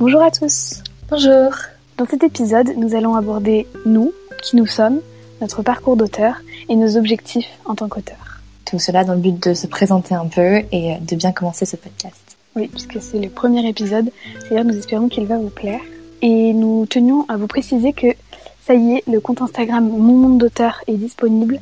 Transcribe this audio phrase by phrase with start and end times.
[0.00, 0.84] Bonjour à tous.
[1.10, 1.50] Bonjour.
[1.96, 4.12] Dans cet épisode, nous allons aborder nous,
[4.44, 5.00] qui nous sommes,
[5.40, 6.36] notre parcours d'auteur
[6.68, 8.40] et nos objectifs en tant qu'auteur.
[8.64, 11.74] Tout cela dans le but de se présenter un peu et de bien commencer ce
[11.74, 12.36] podcast.
[12.54, 15.80] Oui, puisque c'est le premier épisode, c'est-à-dire nous espérons qu'il va vous plaire.
[16.22, 18.06] Et nous tenions à vous préciser que
[18.68, 21.58] ça y est, le compte Instagram Mon Monde d'auteur est disponible.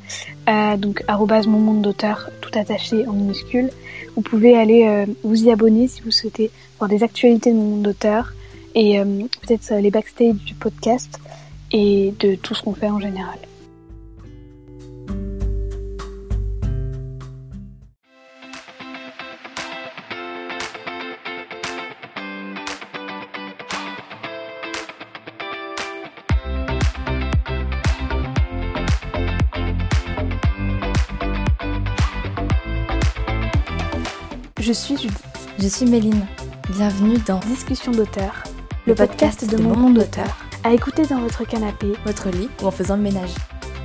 [0.48, 3.70] Euh, donc mon monde d'auteur tout attaché en minuscule.
[4.16, 6.50] Vous pouvez aller euh, vous y abonner si vous souhaitez
[6.80, 8.32] voir des actualités de Mon Monde d'auteur
[8.74, 9.04] et euh,
[9.40, 11.20] peut-être les backstage du podcast
[11.70, 13.38] et de tout ce qu'on fait en général.
[34.66, 35.22] Je suis Judith.
[35.60, 36.26] Je suis Méline.
[36.70, 38.42] Bienvenue dans Discussion d'auteur,
[38.84, 40.26] le, podcast, de, mon monde d'auteur.
[40.64, 43.30] À écouter dans votre canapé, votre lit ou en faisant le ménage.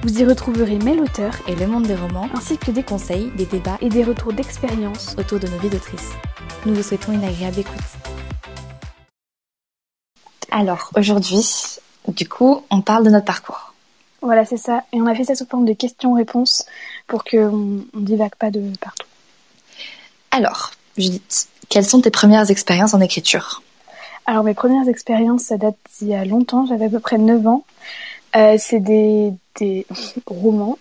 [0.02, 3.46] Vous y retrouverez mes auteurs et le monde des romans, ainsi que des conseils, des
[3.46, 6.14] débats et des retours d'expérience autour de nos vies d'autrices.
[6.66, 7.76] Nous vous souhaitons une agréable écoute.
[10.50, 11.45] Alors, aujourd'hui,
[12.08, 13.76] du coup, on parle de notre parcours.
[14.23, 14.82] Voilà, c'est ça.
[14.94, 16.66] Et on a fait ça sous forme de questions-réponses
[17.06, 19.11] pour qu'on ne divague pas de partout.
[20.32, 23.62] Alors, Judith, quelles sont tes premières expériences en écriture?
[24.26, 27.48] Alors, mes premières expériences, ça date d'il y a longtemps, j'avais à peu près 9
[27.48, 27.66] ans.
[28.36, 29.86] Euh, c'est des, des
[30.26, 30.78] romans.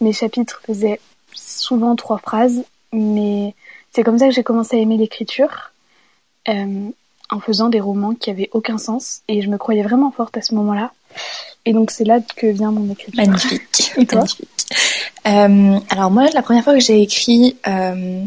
[0.00, 1.00] Mes chapitres faisaient
[1.34, 3.54] souvent trois phrases, mais
[3.92, 5.72] c'est comme ça que j'ai commencé à aimer l'écriture,
[6.48, 6.88] euh,
[7.30, 10.42] en faisant des romans qui avaient aucun sens, et je me croyais vraiment forte à
[10.42, 10.92] ce moment-là.
[11.64, 13.22] Et donc c'est là que vient mon écriture.
[13.24, 13.92] Magnifique.
[13.96, 14.20] Et toi?
[14.20, 14.48] Magnifique.
[15.26, 18.24] Euh, alors moi, la première fois que j'ai écrit, euh,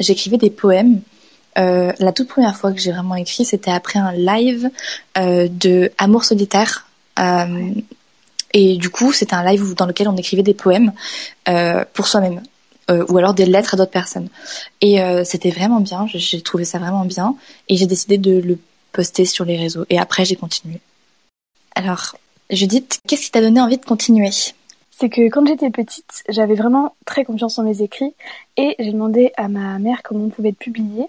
[0.00, 1.00] j'écrivais des poèmes.
[1.58, 4.70] Euh, la toute première fois que j'ai vraiment écrit, c'était après un live
[5.18, 6.88] euh, de Amour solitaire.
[7.18, 7.70] Euh,
[8.52, 10.92] et du coup, c'était un live dans lequel on écrivait des poèmes
[11.48, 12.42] euh, pour soi-même.
[12.90, 14.28] Euh, ou alors des lettres à d'autres personnes.
[14.80, 17.36] Et euh, c'était vraiment bien, j'ai trouvé ça vraiment bien.
[17.68, 18.58] Et j'ai décidé de le
[18.90, 19.84] poster sur les réseaux.
[19.90, 20.80] Et après, j'ai continué.
[21.76, 22.16] Alors,
[22.50, 24.30] Judith, qu'est-ce qui t'a donné envie de continuer?
[25.00, 28.14] C'est que quand j'étais petite, j'avais vraiment très confiance en mes écrits
[28.58, 31.06] et j'ai demandé à ma mère comment on pouvait être publié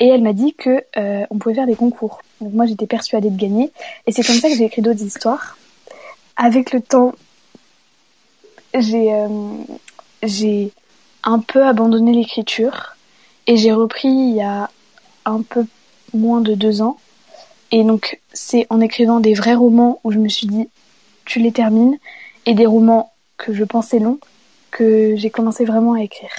[0.00, 2.20] et elle m'a dit que euh, on pouvait faire des concours.
[2.40, 3.70] Donc moi j'étais persuadée de gagner
[4.08, 5.56] et c'est comme ça que j'ai écrit d'autres histoires.
[6.36, 7.12] Avec le temps,
[8.74, 9.28] j'ai euh,
[10.24, 10.72] j'ai
[11.22, 12.96] un peu abandonné l'écriture
[13.46, 14.68] et j'ai repris il y a
[15.24, 15.64] un peu
[16.12, 16.98] moins de deux ans.
[17.70, 20.68] Et donc c'est en écrivant des vrais romans où je me suis dit
[21.24, 21.96] tu les termines
[22.46, 23.11] et des romans
[23.42, 24.18] que je pensais long
[24.70, 26.30] que j'ai commencé vraiment à écrire.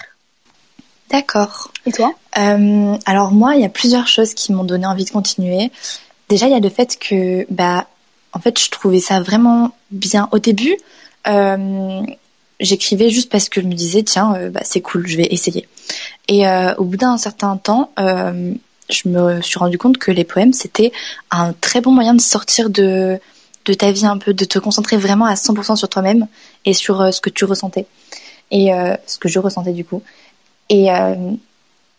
[1.12, 1.72] D'accord.
[1.86, 2.14] Et toi?
[2.38, 5.72] Euh, Alors moi, il y a plusieurs choses qui m'ont donné envie de continuer.
[6.30, 7.88] Déjà, il y a le fait que, bah,
[8.32, 10.28] en fait, je trouvais ça vraiment bien.
[10.32, 10.76] Au début,
[11.28, 12.02] euh,
[12.60, 15.68] j'écrivais juste parce que je me disais, tiens, euh, bah, c'est cool, je vais essayer.
[16.28, 16.46] Et
[16.78, 20.92] au bout d'un certain temps, je me suis rendu compte que les poèmes, c'était
[21.30, 23.20] un très bon moyen de sortir de
[23.66, 26.28] de ta vie un peu, de te concentrer vraiment à 100% sur toi-même
[26.66, 27.86] et sur euh, ce que tu ressentais
[28.52, 30.02] et euh, ce que je ressentais du coup.
[30.70, 31.16] Et euh,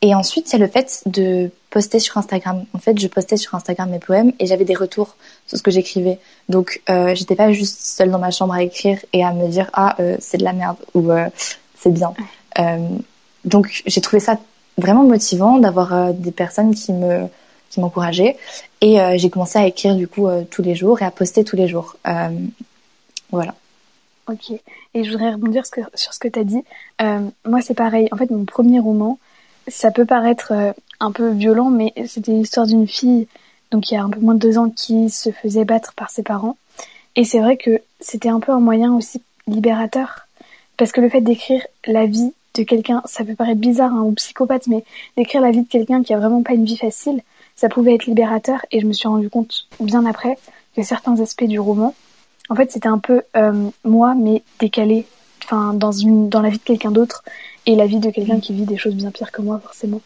[0.04, 2.66] et ensuite, il y a le fait de poster sur Instagram.
[2.74, 5.16] En fait, je postais sur Instagram mes poèmes et j'avais des retours
[5.46, 6.18] sur ce que j'écrivais.
[6.50, 9.70] Donc, euh, j'étais pas juste seule dans ma chambre à écrire et à me dire
[9.72, 11.30] ah euh, c'est de la merde ou euh,
[11.74, 12.12] c'est bien.
[13.46, 14.38] donc, j'ai trouvé ça
[14.76, 17.26] vraiment motivant d'avoir des personnes qui me
[17.74, 18.36] qui m'encourageaient
[18.80, 21.68] et j'ai commencé à écrire du coup tous les jours et à poster tous les
[21.68, 21.96] jours.
[23.30, 23.54] voilà.
[24.28, 24.52] Ok.
[24.94, 25.64] Et je voudrais rebondir
[25.94, 26.62] sur ce que tu as dit.
[27.02, 28.08] Euh, moi, c'est pareil.
[28.12, 29.18] En fait, mon premier roman,
[29.68, 33.26] ça peut paraître euh, un peu violent, mais c'était l'histoire d'une fille,
[33.70, 36.10] donc il y a un peu moins de deux ans, qui se faisait battre par
[36.10, 36.56] ses parents.
[37.16, 40.26] Et c'est vrai que c'était un peu un moyen aussi libérateur.
[40.76, 44.12] Parce que le fait d'écrire la vie de quelqu'un, ça peut paraître bizarre hein, ou
[44.12, 44.84] psychopathe, mais
[45.16, 47.20] d'écrire la vie de quelqu'un qui a vraiment pas une vie facile,
[47.56, 48.64] ça pouvait être libérateur.
[48.70, 50.38] Et je me suis rendu compte bien après
[50.76, 51.94] que certains aspects du roman,
[52.50, 55.06] en fait, c'était un peu euh, moi, mais décalé,
[55.44, 57.24] enfin dans une dans la vie de quelqu'un d'autre
[57.66, 60.00] et la vie de quelqu'un qui vit des choses bien pires que moi, forcément.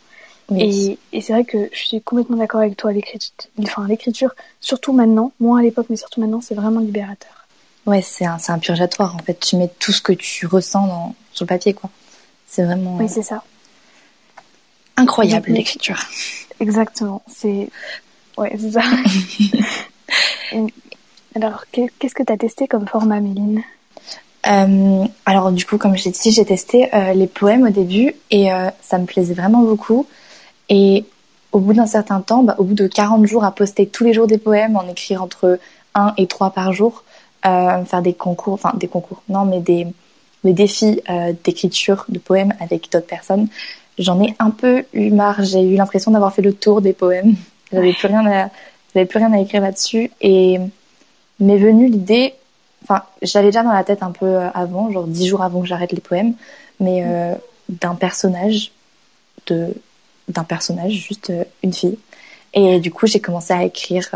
[0.56, 2.90] Et, et c'est vrai que je suis complètement d'accord avec toi.
[2.90, 7.46] L'écriture, enfin l'écriture, surtout maintenant, moins à l'époque, mais surtout maintenant, c'est vraiment libérateur.
[7.84, 9.14] Ouais, c'est un, c'est un purgatoire.
[9.14, 11.90] En fait, tu mets tout ce que tu ressens dans, sur le papier, quoi.
[12.46, 12.96] C'est vraiment.
[12.96, 13.42] Oui, c'est ça.
[14.96, 15.98] Incroyable l'écriture.
[16.60, 17.22] Exactement.
[17.26, 17.69] C'est.
[18.37, 18.82] Ouais, c'est ça.
[21.34, 23.62] Alors, qu'est-ce que tu as testé comme format, Méline?
[24.46, 28.52] Euh, alors du coup, comme j'ai dit, j'ai testé euh, les poèmes au début et
[28.52, 30.06] euh, ça me plaisait vraiment beaucoup.
[30.69, 31.05] Et
[31.52, 34.12] au bout d'un certain temps, bah, au bout de 40 jours à poster tous les
[34.12, 35.58] jours des poèmes, en écrire entre
[35.94, 37.04] 1 et 3 par jour,
[37.43, 39.87] faire des concours, enfin des concours, non, mais des,
[40.44, 41.00] des défis
[41.44, 43.49] d'écriture de poèmes avec d'autres personnes,
[43.98, 45.42] j'en ai un peu eu marre.
[45.44, 47.34] J'ai eu l'impression d'avoir fait le tour des poèmes.
[47.72, 48.50] J'avais plus rien à,
[48.94, 50.58] j'avais plus rien à écrire là-dessus et
[51.40, 52.34] m'est venue l'idée,
[52.82, 55.66] enfin, j'avais déjà dans la tête un peu euh, avant, genre dix jours avant que
[55.66, 56.34] j'arrête les poèmes,
[56.80, 57.34] mais euh,
[57.68, 58.72] d'un personnage,
[59.46, 59.74] de,
[60.28, 61.98] d'un personnage, juste euh, une fille.
[62.54, 64.08] Et du coup, j'ai commencé à écrire,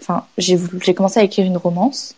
[0.00, 2.14] enfin, j'ai j'ai commencé à écrire une romance.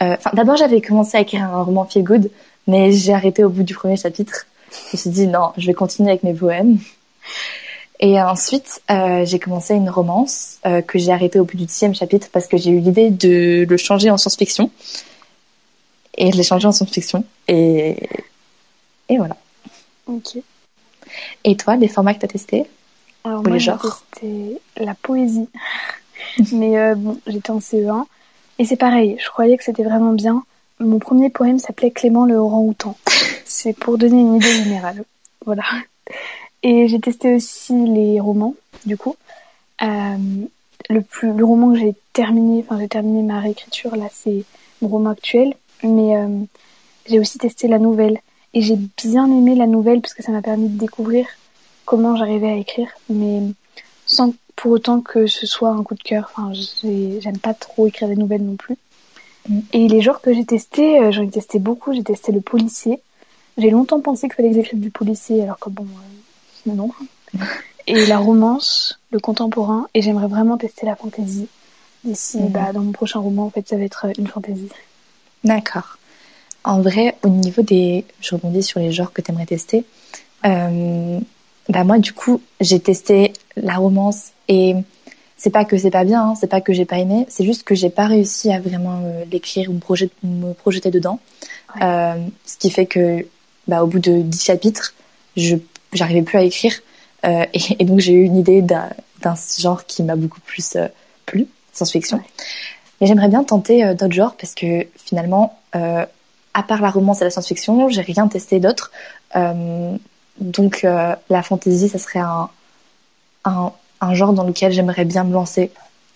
[0.00, 2.30] Enfin, d'abord, j'avais commencé à écrire un roman feel good,
[2.66, 4.46] mais j'ai arrêté au bout du premier chapitre.
[4.70, 6.78] Je me suis dit non, je vais continuer avec mes poèmes.
[7.98, 11.94] Et ensuite, euh, j'ai commencé une romance euh, que j'ai arrêtée au bout du dixième
[11.94, 14.70] chapitre parce que j'ai eu l'idée de le changer en science-fiction.
[16.18, 17.24] Et je l'ai changé en science-fiction.
[17.48, 18.08] Et...
[19.08, 19.36] et voilà.
[20.06, 20.36] Ok.
[21.44, 22.64] Et toi, les formats que tu as testés?
[23.24, 25.48] Alors Ou moi, j'ai testé la poésie.
[26.52, 28.04] Mais euh, bon, j'étais en CE1.
[28.58, 30.44] Et c'est pareil, je croyais que c'était vraiment bien.
[30.78, 32.96] Mon premier poème s'appelait Clément le orang-outan.
[33.44, 35.04] C'est pour donner une idée générale.
[35.44, 35.64] Voilà.
[36.62, 39.16] Et j'ai testé aussi les romans, du coup.
[39.82, 40.16] Euh,
[40.88, 44.44] le plus, le roman que j'ai terminé, enfin j'ai terminé ma réécriture là, c'est
[44.82, 45.54] mon roman actuel.
[45.82, 46.28] Mais euh,
[47.06, 48.18] j'ai aussi testé la nouvelle
[48.54, 51.26] et j'ai bien aimé la nouvelle parce que ça m'a permis de découvrir
[51.84, 53.42] comment j'arrivais à écrire, mais
[54.06, 56.30] sans pour autant que ce soit un coup de cœur.
[56.34, 58.76] Enfin, j'ai- j'aime pas trop écrire des nouvelles non plus.
[59.48, 59.58] Mm.
[59.72, 61.92] Et les genres que j'ai testés, euh, j'en ai testé beaucoup.
[61.92, 63.00] J'ai testé le policier.
[63.58, 65.86] J'ai longtemps pensé qu'il fallait que j'écrive du policier, alors que bon,
[66.66, 66.90] euh, non.
[67.88, 71.46] Et la romance, le contemporain, et j'aimerais vraiment tester la fantaisie.
[72.02, 72.48] D'ici, Mhm.
[72.48, 74.68] bah, dans mon prochain roman, en fait, ça va être euh, une fantaisie.
[75.44, 75.96] D'accord.
[76.64, 78.04] En vrai, au niveau des...
[78.20, 79.84] Je rebondis sur les genres que tu aimerais tester.
[80.44, 81.20] Euh,
[81.68, 84.74] bah moi, du coup, j'ai testé la romance et
[85.36, 87.62] c'est pas que c'est pas bien, hein, c'est pas que j'ai pas aimé, c'est juste
[87.62, 91.20] que j'ai pas réussi à vraiment euh, l'écrire ou me, projet- me projeter dedans.
[91.74, 91.82] Ouais.
[91.84, 92.14] Euh,
[92.46, 93.26] ce qui fait que,
[93.68, 94.94] bah, au bout de 10 chapitres,
[95.36, 95.56] je
[95.92, 96.72] j'arrivais plus à écrire.
[97.24, 98.88] Euh, et, et donc, j'ai eu une idée d'un
[99.58, 100.76] genre qui m'a beaucoup plus
[101.26, 102.18] plu, science-fiction.
[102.18, 102.24] Ouais.
[103.00, 107.30] Mais j'aimerais bien tenter d'autres genres parce que finalement, à part la romance et la
[107.30, 108.90] science-fiction, j'ai rien testé d'autre.
[110.40, 112.48] Donc la fantasy, ça serait un,
[113.44, 115.70] un, un genre dans lequel j'aimerais bien me lancer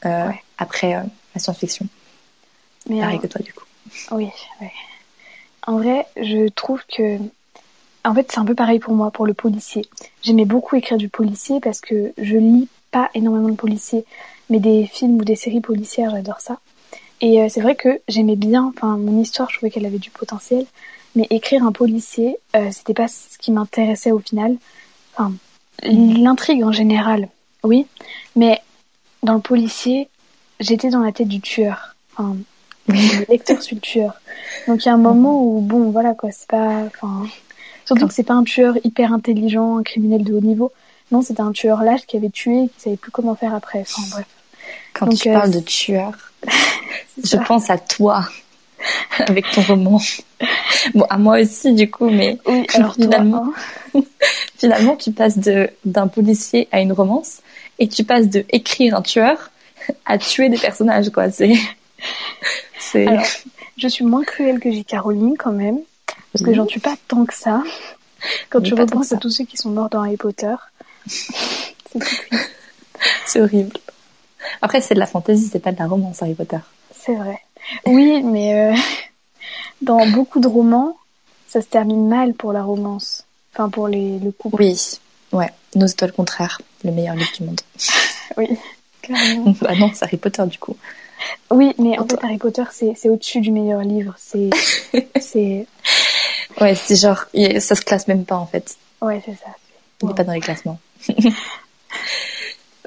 [0.07, 0.43] euh, Ouais.
[0.59, 1.01] après euh,
[1.35, 1.87] la science-fiction.
[2.89, 3.65] Mais Pareil que toi du coup.
[4.13, 4.29] Oui,
[4.61, 4.67] oui.
[5.67, 7.19] En vrai, je trouve que.
[8.03, 9.85] En fait, c'est un peu pareil pour moi, pour le policier.
[10.23, 14.07] J'aimais beaucoup écrire du policier parce que je lis pas énormément de policiers,
[14.49, 16.59] mais des films ou des séries policières, j'adore ça.
[17.21, 20.11] Et euh, c'est vrai que j'aimais bien, enfin, mon histoire, je trouvais qu'elle avait du
[20.11, 20.65] potentiel,
[21.15, 22.39] mais écrire un policier,
[22.71, 24.57] c'était pas ce qui m'intéressait au final.
[25.13, 25.33] Enfin,
[25.83, 27.29] l'intrigue en général,
[27.65, 27.87] oui,
[28.37, 28.61] mais
[29.23, 30.09] dans le policier,
[30.61, 31.95] j'étais dans la tête du tueur.
[32.17, 32.37] Enfin,
[32.89, 34.21] le lecteur sur le tueur.
[34.67, 37.27] Donc il y a un moment où bon voilà quoi, c'est pas enfin
[37.85, 40.73] surtout que c'est pas un tueur hyper intelligent, un criminel de haut niveau.
[41.13, 43.81] Non, c'était un tueur lâche qui avait tué et qui savait plus comment faire après.
[43.81, 44.27] Enfin bref.
[44.95, 46.13] Quand Donc, tu euh, parles de tueur,
[47.25, 48.25] je pense à toi
[49.19, 50.01] avec ton roman.
[50.95, 53.53] Bon, à moi aussi du coup, mais Oui, alors toi, Finalement.
[53.95, 54.01] hein.
[54.59, 55.39] finalement tu passes
[55.85, 57.39] d'un policier à une romance
[57.79, 59.51] et tu passes de écrire un tueur
[60.07, 61.31] à tuer des personnages quoi.
[61.31, 63.25] C'est Alors,
[63.77, 64.85] je suis moins cruelle que J.
[64.85, 65.79] Caroline quand même,
[66.33, 67.63] parce que j'en tue pas tant que ça.
[68.51, 70.55] Quand tu repenses à tous ceux qui sont morts dans Harry Potter,
[73.27, 73.77] c'est horrible.
[74.63, 76.59] Après c'est de la fantaisie, c'est pas de la romance Harry Potter.
[76.95, 77.39] C'est vrai.
[77.87, 78.77] Oui, mais euh,
[79.83, 80.97] dans beaucoup de romans,
[81.49, 83.25] ça se termine mal pour la romance.
[83.53, 84.63] Enfin, pour les, le couple.
[84.63, 84.79] Oui,
[85.33, 85.51] ouais.
[85.75, 87.61] Nous toi le contraire, le meilleur livre du monde.
[88.37, 88.47] Oui,
[89.03, 89.57] clairement.
[89.61, 90.77] bah non, c'est Harry Potter du coup.
[91.51, 94.15] Oui, mais en fait, Harry Potter, c'est au-dessus du meilleur livre.
[94.17, 94.51] C'est.
[95.21, 95.67] c'est
[96.61, 97.25] Ouais, c'est genre
[97.59, 98.77] ça se classe même pas en fait.
[99.01, 99.51] Ouais, c'est ça.
[100.03, 100.79] Il n'est pas dans les classements.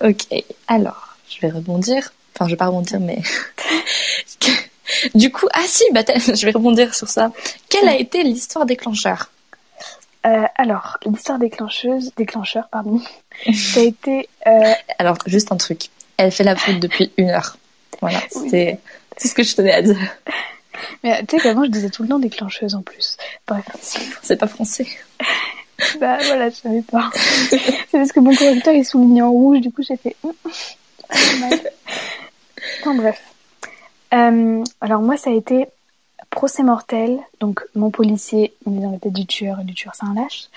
[0.01, 2.13] ok, alors, je vais rebondir.
[2.33, 3.21] Enfin, je vais pas rebondir, mais...
[5.15, 7.31] du coup, ah si, bah, je vais rebondir sur ça.
[7.69, 9.29] Quelle a été l'histoire déclencheur?
[10.25, 13.01] Euh, alors, l'histoire déclencheuse, déclencheur, pardon,
[13.53, 14.29] ça a été.
[14.47, 15.89] Euh, Alors, juste un truc.
[16.17, 17.57] Elle fait la faute depuis une heure.
[18.01, 18.49] Voilà, Oui.
[19.17, 19.97] c'est ce que je tenais à dire.
[21.03, 23.17] mais tu sais qu'avant, je disais tout le temps déclencheuse en plus.
[23.47, 23.65] Bref.
[24.21, 24.87] C'est pas français.
[25.99, 27.09] Bah voilà, je savais pas.
[27.49, 27.59] c'est
[27.91, 30.15] parce que mon correcteur est souligné en rouge, du coup j'ai fait.
[30.23, 30.33] hum,
[31.39, 31.59] mal.
[32.81, 33.19] Enfin bref.
[34.13, 35.67] Euh, alors moi ça a été
[36.29, 39.93] procès mortel, donc mon policier, on est dans la tête du tueur et du tueur
[39.96, 40.50] c'est un lâche.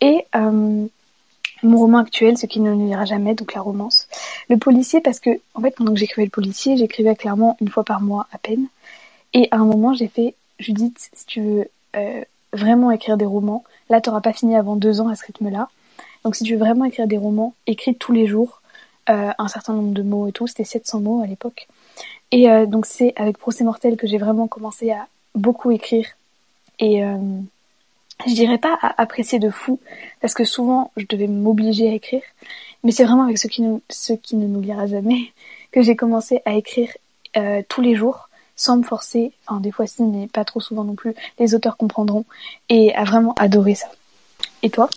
[0.00, 0.86] Et euh,
[1.62, 4.06] Mon roman actuel, ce qui ne nous lira jamais, donc la romance.
[4.48, 7.84] Le policier, parce que, en fait, pendant que j'écrivais le policier, j'écrivais clairement une fois
[7.84, 8.68] par mois à peine.
[9.34, 12.22] Et à un moment, j'ai fait, Judith, si tu veux euh,
[12.52, 15.68] vraiment écrire des romans, là, t'auras pas fini avant deux ans à ce rythme-là.
[16.24, 18.62] Donc, si tu veux vraiment écrire des romans, écris tous les jours
[19.10, 20.46] euh, un certain nombre de mots et tout.
[20.46, 21.66] C'était 700 mots à l'époque.
[22.30, 26.06] Et euh, donc, c'est avec Procès Mortel que j'ai vraiment commencé à beaucoup écrire.
[26.78, 27.02] Et
[28.26, 29.78] je dirais pas à apprécier de fou,
[30.20, 32.22] parce que souvent je devais m'obliger à écrire,
[32.82, 35.32] mais c'est vraiment avec ce qui, ne, ce qui ne nous lira jamais
[35.72, 36.90] que j'ai commencé à écrire
[37.36, 40.84] euh, tous les jours, sans me forcer, enfin des fois si, mais pas trop souvent
[40.84, 42.24] non plus, les auteurs comprendront,
[42.68, 43.88] et à vraiment adorer ça.
[44.62, 44.88] Et toi?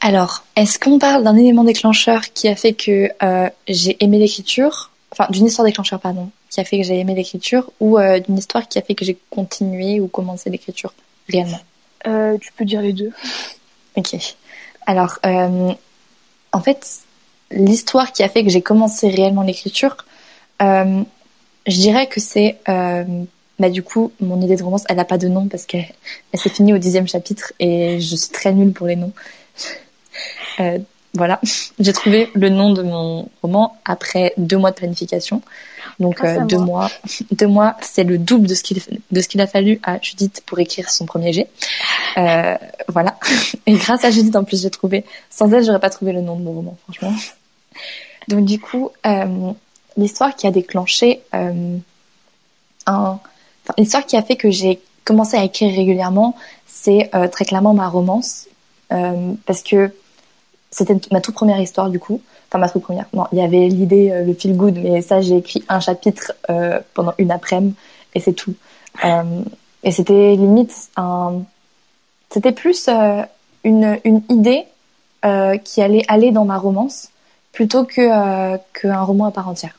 [0.00, 4.90] Alors, est-ce qu'on parle d'un élément déclencheur qui a fait que euh, j'ai aimé l'écriture,
[5.14, 8.36] enfin d'une histoire déclencheur, pardon, qui a fait que j'ai aimé l'écriture, ou euh, d'une
[8.36, 10.92] histoire qui a fait que j'ai continué ou commencé l'écriture
[11.28, 11.60] réellement?
[12.06, 13.12] Euh, tu peux dire les deux.
[13.96, 14.16] Ok.
[14.86, 15.72] Alors, euh,
[16.52, 17.00] en fait,
[17.50, 20.04] l'histoire qui a fait que j'ai commencé réellement l'écriture,
[20.60, 21.04] je
[21.66, 25.46] dirais que c'est, bah du coup, mon idée de romance, elle n'a pas de nom
[25.48, 25.86] parce qu'elle
[26.34, 29.12] s'est finie au dixième chapitre et je suis très nulle pour les noms.
[31.14, 31.40] Voilà,
[31.78, 35.42] j'ai trouvé le nom de mon roman après deux mois de planification.
[36.00, 36.90] Donc euh, deux mois,
[37.30, 40.42] deux mois, c'est le double de ce qu'il de ce qu'il a fallu à Judith
[40.44, 41.48] pour écrire son premier jet.
[42.16, 42.56] Euh,
[42.88, 43.16] voilà.
[43.66, 45.04] Et grâce à Judith en plus, j'ai trouvé.
[45.30, 47.14] Sans elle, j'aurais pas trouvé le nom de mon roman, franchement.
[48.28, 49.52] Donc du coup, euh,
[49.96, 51.76] l'histoire qui a déclenché euh,
[52.86, 53.20] un,
[53.62, 56.34] enfin, l'histoire qui a fait que j'ai commencé à écrire régulièrement,
[56.66, 58.46] c'est euh, très clairement ma romance,
[58.92, 59.92] euh, parce que
[60.74, 63.06] c'était ma toute première histoire du coup enfin ma toute première.
[63.12, 66.32] Non, il y avait l'idée, euh, le feel good, mais ça j'ai écrit un chapitre
[66.50, 67.74] euh, pendant une après-midi
[68.14, 68.54] et c'est tout.
[69.04, 69.42] Euh,
[69.82, 71.42] et c'était limite un,
[72.30, 72.88] c'était plus
[73.64, 74.64] une une idée
[75.64, 77.08] qui allait aller dans ma romance
[77.52, 79.78] plutôt que qu'un roman à part entière.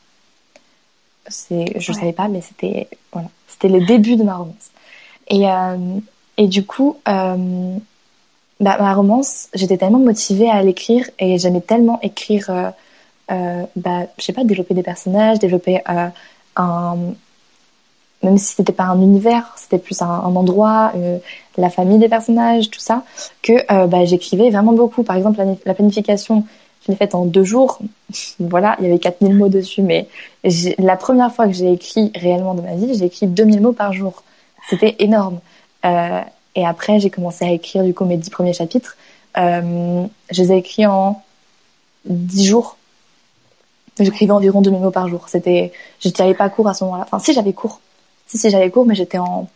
[1.28, 4.72] C'est, je savais pas, mais c'était voilà, c'était le début de ma romance.
[5.28, 5.46] Et
[6.38, 6.98] et du coup.
[7.08, 7.78] Euh,
[8.60, 12.70] bah, ma romance, j'étais tellement motivée à l'écrire et j'aimais tellement écrire, euh,
[13.32, 16.08] euh, bah, je sais pas, développer des personnages, développer euh,
[16.56, 16.98] un,
[18.26, 21.18] même si c'était pas un univers, c'était plus un, un endroit, euh,
[21.58, 23.04] la famille des personnages, tout ça,
[23.42, 25.04] que euh, bah, j'écrivais vraiment beaucoup.
[25.04, 26.44] Par exemple, la, la planification,
[26.86, 27.80] je l'ai faite en deux jours.
[28.40, 30.08] voilà, il y avait 4000 mots dessus, mais
[30.78, 33.94] la première fois que j'ai écrit réellement de ma vie, j'ai écrit 2000 mots par
[33.94, 34.24] jour.
[34.70, 35.40] C'était énorme.
[35.86, 36.22] Euh,
[36.56, 38.96] et après, j'ai commencé à écrire du coup mes dix premiers chapitres.
[39.38, 41.22] Euh, je les ai écrits en
[42.06, 42.78] dix jours.
[44.00, 45.28] J'écrivais environ 2000 mots par jour.
[45.28, 47.04] C'était, je n'avais pas cours à ce moment-là.
[47.04, 47.82] Enfin, si j'avais cours.
[48.28, 49.50] Si, si, j'avais cours, mais j'étais en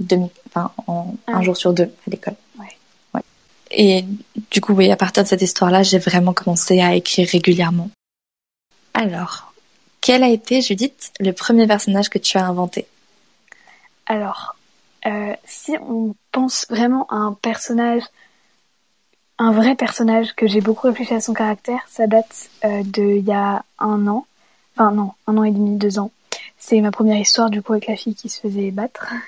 [0.00, 1.42] demi, enfin, en un ah.
[1.42, 2.34] jour sur deux à l'école.
[2.58, 2.66] Ouais.
[3.14, 3.22] ouais.
[3.70, 4.04] Et
[4.50, 7.90] du coup, oui, à partir de cette histoire-là, j'ai vraiment commencé à écrire régulièrement.
[8.94, 9.52] Alors,
[10.00, 12.86] quel a été, Judith, le premier personnage que tu as inventé?
[14.06, 14.55] Alors,
[15.06, 18.02] euh, si on pense vraiment à un personnage,
[19.38, 23.24] un vrai personnage que j'ai beaucoup réfléchi à son caractère, ça date euh, de il
[23.24, 24.26] y a un an,
[24.74, 26.10] enfin non, un an et demi, deux ans.
[26.58, 29.12] C'est ma première histoire du coup avec la fille qui se faisait battre.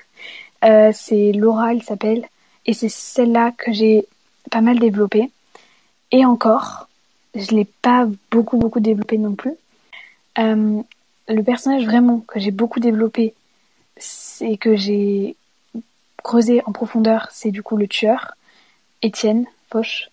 [0.65, 2.27] Euh, c'est Laura, elle s'appelle,
[2.65, 4.05] et c'est celle-là que j'ai
[4.51, 5.31] pas mal développée.
[6.11, 6.89] Et encore,
[7.33, 9.53] je l'ai pas beaucoup beaucoup développé non plus.
[10.37, 10.81] Euh,
[11.29, 13.33] le personnage vraiment que j'ai beaucoup développé,
[13.95, 15.37] c'est que j'ai
[16.29, 18.35] creuser en profondeur, c'est du coup le tueur,
[19.01, 20.11] Étienne Poche.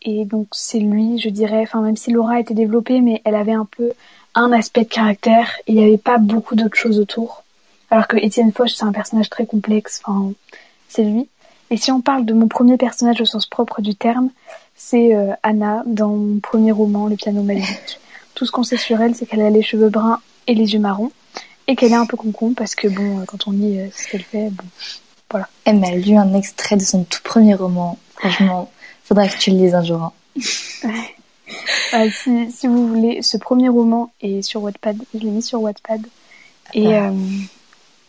[0.00, 3.52] Et donc c'est lui, je dirais, enfin même si Laura était développée, mais elle avait
[3.52, 3.92] un peu
[4.34, 7.44] un aspect de caractère, il n'y avait pas beaucoup d'autres choses autour.
[7.90, 10.32] Alors que Étienne Foch, c'est un personnage très complexe, enfin,
[10.88, 11.28] c'est lui.
[11.68, 14.30] Et si on parle de mon premier personnage au sens propre du terme,
[14.76, 18.00] c'est euh, Anna dans mon premier roman, Le piano magique.
[18.34, 20.80] Tout ce qu'on sait sur elle, c'est qu'elle a les cheveux bruns et les yeux
[20.80, 21.12] marrons,
[21.66, 24.22] et qu'elle est un peu concon parce que bon, quand on lit euh, ce qu'elle
[24.22, 24.64] fait, bon,
[25.30, 25.48] voilà.
[25.64, 27.98] Elle m'a lu un extrait de son tout premier roman.
[28.16, 28.70] Franchement,
[29.04, 30.02] faudrait que tu le lises un jour.
[30.02, 30.12] Hein.
[31.94, 34.98] Euh, si, si, vous voulez, ce premier roman est sur Wattpad.
[35.14, 36.02] Je l'ai mis sur Wattpad.
[36.74, 37.10] Et, euh,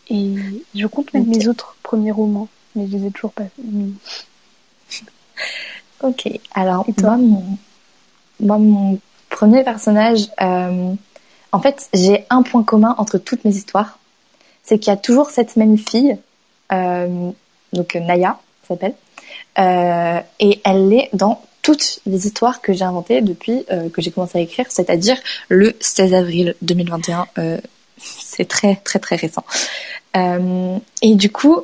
[0.10, 0.36] et
[0.76, 3.96] je compte mettre mes autres premiers romans, mais je les ai toujours pas mis.
[6.02, 6.30] ok.
[6.54, 7.44] Alors, moi, mon,
[8.42, 9.00] moi, mon
[9.30, 10.94] premier personnage, euh,
[11.52, 14.00] en fait, j'ai un point commun entre toutes mes histoires.
[14.64, 16.18] C'est qu'il y a toujours cette même fille
[16.70, 18.94] donc Naya s'appelle,
[19.58, 24.12] euh, et elle est dans toutes les histoires que j'ai inventées depuis euh, que j'ai
[24.12, 25.18] commencé à écrire, c'est-à-dire
[25.50, 27.28] le 16 avril 2021.
[27.38, 27.60] Euh,
[27.98, 29.44] c'est très très très récent.
[30.16, 31.62] Euh, et du coup,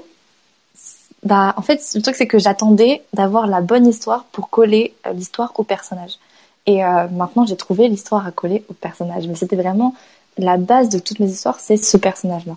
[1.24, 5.14] bah, en fait, le truc, c'est que j'attendais d'avoir la bonne histoire pour coller euh,
[5.14, 6.20] l'histoire au personnage.
[6.68, 9.28] Et euh, maintenant, j'ai trouvé l'histoire à coller au personnage.
[9.28, 9.96] Mais c'était vraiment
[10.38, 12.56] la base de toutes mes histoires, c'est ce personnage-là.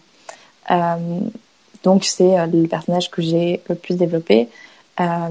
[0.70, 1.20] Euh,
[1.82, 4.48] donc, c'est euh, le personnage que j'ai le plus développé.
[5.00, 5.28] Euh,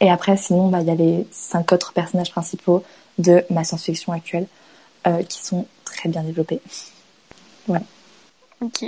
[0.00, 2.82] et après, sinon, bah, il y a les cinq autres personnages principaux
[3.18, 4.46] de ma science-fiction actuelle
[5.06, 6.60] euh, qui sont très bien développés.
[7.68, 7.84] Voilà.
[8.60, 8.84] Ok.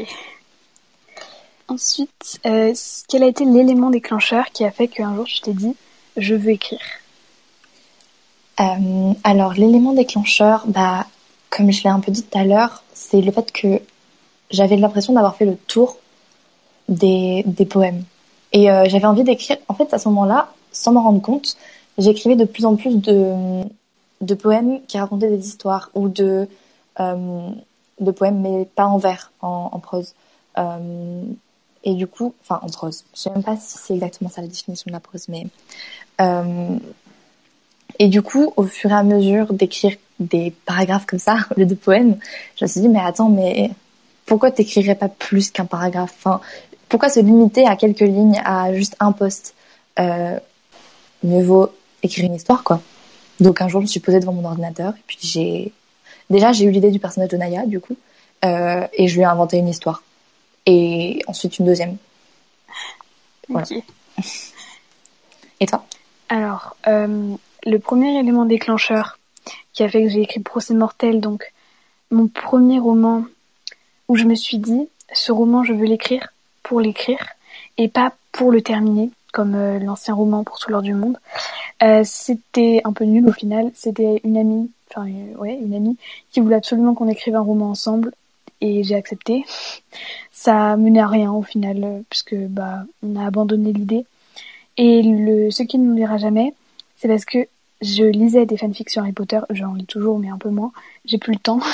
[1.68, 2.74] Ensuite, euh,
[3.06, 5.76] quel a été l'élément déclencheur qui a fait qu'un jour tu t'es dit
[6.16, 6.80] je veux écrire?
[8.58, 11.06] Euh, alors, l'élément déclencheur, bah,
[11.50, 13.80] comme je l'ai un peu dit tout à l'heure, c'est le fait que
[14.50, 15.98] j'avais l'impression d'avoir fait le tour
[16.88, 18.02] des, des poèmes.
[18.52, 21.56] Et euh, j'avais envie d'écrire, en fait, à ce moment-là, sans m'en rendre compte,
[21.98, 23.62] j'écrivais de plus en plus de,
[24.20, 26.48] de poèmes qui racontaient des histoires ou de,
[27.00, 27.48] euh,
[28.00, 30.14] de poèmes, mais pas en vers, en, prose.
[30.58, 31.22] Euh,
[31.82, 34.46] et du coup, enfin en prose, je sais même pas si c'est exactement ça la
[34.46, 35.46] définition de la prose, mais
[37.98, 41.66] et du coup, au fur et à mesure d'écrire des paragraphes comme ça, au lieu
[41.66, 42.16] de poèmes,
[42.56, 43.70] je me suis dit mais attends, mais
[44.26, 46.14] pourquoi t'écrirais pas plus qu'un paragraphe?
[46.18, 46.40] Enfin,
[46.88, 49.54] pourquoi se limiter à quelques lignes, à juste un poste?
[49.98, 50.38] Euh,
[51.22, 51.70] Mieux vaut
[52.02, 52.80] écrire une histoire, quoi.
[53.40, 55.72] Donc un jour, je me suis posée devant mon ordinateur et puis j'ai
[56.30, 57.96] déjà j'ai eu l'idée du personnage de Naya, du coup,
[58.44, 60.02] euh, et je lui ai inventé une histoire
[60.66, 61.96] et ensuite une deuxième.
[63.48, 63.66] Voilà.
[63.70, 63.82] Ok.
[65.60, 65.84] Et toi?
[66.28, 69.18] Alors, euh, le premier élément déclencheur
[69.72, 71.52] qui a fait que j'ai écrit Procès mortel, donc
[72.10, 73.24] mon premier roman
[74.08, 76.33] où je me suis dit, ce roman, je veux l'écrire
[76.64, 77.24] pour l'écrire
[77.78, 81.18] et pas pour le terminer, comme euh, l'ancien roman Pour tout l'heure du monde.
[81.82, 83.70] Euh, c'était un peu nul au final.
[83.74, 85.96] C'était une amie, enfin euh, ouais, une amie
[86.30, 88.12] qui voulait absolument qu'on écrive un roman ensemble
[88.60, 89.44] et j'ai accepté.
[90.32, 94.06] Ça menait à rien au final, euh, puisque bah on a abandonné l'idée.
[94.76, 96.54] Et le ce qui ne nous lira jamais,
[96.96, 97.46] c'est parce que
[97.82, 100.72] je lisais des fanfictions Harry Potter, j'en lis toujours mais un peu moins,
[101.04, 101.60] j'ai plus le temps.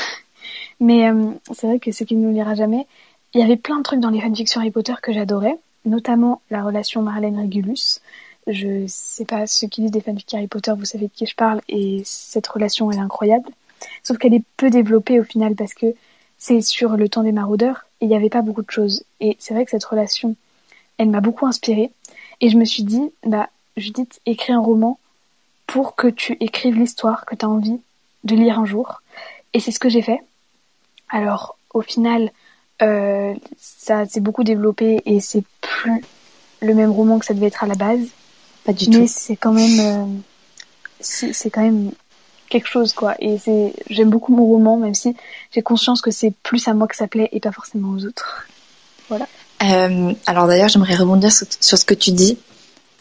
[0.83, 1.11] Mais
[1.53, 2.87] c'est vrai que ce qui ne nous lira jamais,
[3.35, 6.63] il y avait plein de trucs dans les fanfictions Harry Potter que j'adorais, notamment la
[6.63, 8.01] relation Marlène Régulus.
[8.47, 11.35] Je sais pas ceux qui lisent des fanfics Harry Potter, vous savez de qui je
[11.35, 13.49] parle, et cette relation elle est incroyable.
[14.03, 15.95] Sauf qu'elle est peu développée au final parce que
[16.39, 19.05] c'est sur le temps des maraudeurs et il n'y avait pas beaucoup de choses.
[19.21, 20.35] Et c'est vrai que cette relation,
[20.99, 21.93] elle m'a beaucoup inspirée.
[22.41, 24.99] Et je me suis dit, bah, Judith, écris un roman
[25.67, 27.79] pour que tu écrives l'histoire que tu as envie
[28.25, 29.03] de lire un jour.
[29.53, 30.21] Et c'est ce que j'ai fait.
[31.11, 32.33] Alors, au final,
[32.83, 36.03] euh, ça s'est beaucoup développé et c'est plus
[36.63, 38.01] le même roman que ça devait être à la base.
[38.65, 39.07] Pas du mais tout.
[39.09, 40.05] c'est quand même, euh,
[41.01, 41.93] c'est c'est quand même
[42.49, 43.15] quelque chose quoi.
[43.21, 45.15] Et c'est, j'aime beaucoup mon roman, même si
[45.53, 48.47] j'ai conscience que c'est plus à moi que ça plaît et pas forcément aux autres.
[49.09, 49.27] Voilà.
[49.63, 52.39] Euh, alors d'ailleurs, j'aimerais rebondir sur, sur ce que tu dis.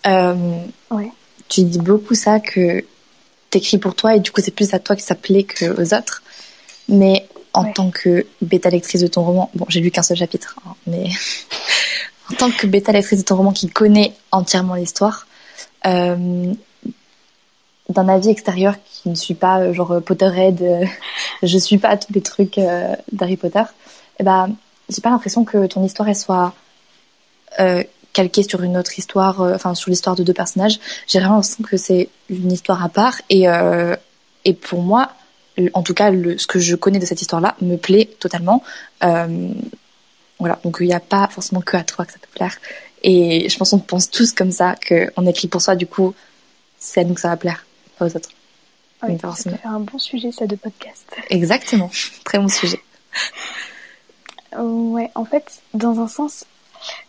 [0.08, 0.62] Euh,
[0.92, 1.12] Ouais.
[1.50, 2.84] tu dis beaucoup ça que
[3.50, 6.24] t'écris pour toi et du coup c'est plus à toi que ça plaît qu'aux autres.
[6.88, 7.74] Mais en Ouais.
[7.74, 11.10] tant que bêta lectrice de ton roman, bon j'ai lu qu'un seul chapitre, hein, mais
[12.32, 15.28] en tant que bêta lectrice de ton roman qui connaît entièrement l'histoire,
[15.86, 16.54] euh,
[17.90, 20.86] d'un avis extérieur qui ne suit pas euh, genre Potterhead, euh,
[21.44, 23.64] je suis pas tous les trucs euh, d'Harry Potter,
[24.20, 24.54] et ben
[24.90, 26.54] j'ai pas l'impression que ton histoire elle soit
[27.60, 27.84] euh,
[28.14, 30.80] calquée sur une autre histoire, enfin sur l'histoire de deux personnages.
[31.08, 33.96] J'ai vraiment l'impression que c'est une histoire à part et euh,
[34.46, 35.12] et pour moi,
[35.74, 38.64] en tout cas, le, ce que je connais de cette histoire-là me plaît totalement.
[39.04, 39.50] Euh,
[40.40, 42.58] voilà, donc il n'y a pas forcément que à toi que ça peut plaire.
[43.04, 46.14] Et je pense qu'on pense tous comme ça, qu'on écrit pour soi, du coup,
[46.78, 47.66] c'est à nous que ça va plaire,
[47.98, 48.30] pas aux autres.
[49.04, 51.06] Ouais, Oui, ça peut faire un bon sujet ça de podcast.
[51.30, 51.90] Exactement,
[52.26, 52.82] très bon sujet.
[54.58, 56.46] Ouais, en fait, dans un sens,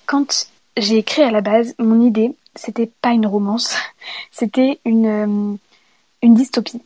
[0.07, 3.75] quand j'ai écrit à la base, mon idée, c'était pas une romance,
[4.31, 5.57] c'était une, euh,
[6.23, 6.83] une dystopie.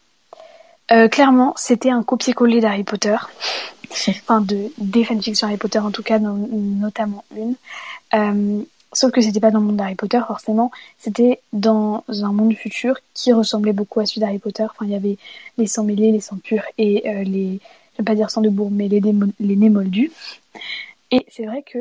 [0.92, 3.16] Euh, clairement, c'était un copier-coller d'Harry Potter,
[4.08, 7.54] enfin de des fanfictions Harry Potter en tout cas, no- notamment une.
[8.12, 12.54] Euh, sauf que c'était pas dans le monde d'Harry Potter forcément, c'était dans un monde
[12.54, 14.64] futur qui ressemblait beaucoup à celui d'Harry Potter.
[14.64, 15.16] Enfin, il y avait
[15.58, 17.60] les sangs mêlés, les sangs purs et euh, les,
[17.94, 20.12] je vais pas dire sangs de bourre, mais les, les nez moldus.
[21.10, 21.78] Et c'est vrai que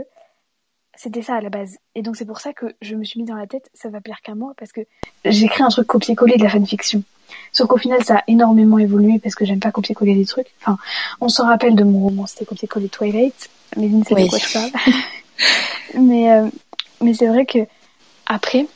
[0.95, 1.77] c'était ça à la base.
[1.95, 3.99] Et donc c'est pour ça que je me suis mis dans la tête, ça va
[3.99, 4.81] plaire qu'à moi, parce que
[5.25, 7.03] j'écris un truc copier-coller de la fanfiction.
[7.52, 10.48] Sauf qu'au final, ça a énormément évolué parce que j'aime pas copier-coller des trucs.
[10.62, 10.78] Enfin,
[11.22, 13.50] on s'en rappelle de mon roman, c'était copier-coller Twilight.
[13.78, 14.26] Méline sait Oui.
[14.26, 14.72] de quoi je parle.
[16.00, 16.48] mais euh,
[17.02, 17.60] mais c'est vrai que
[18.26, 18.67] après,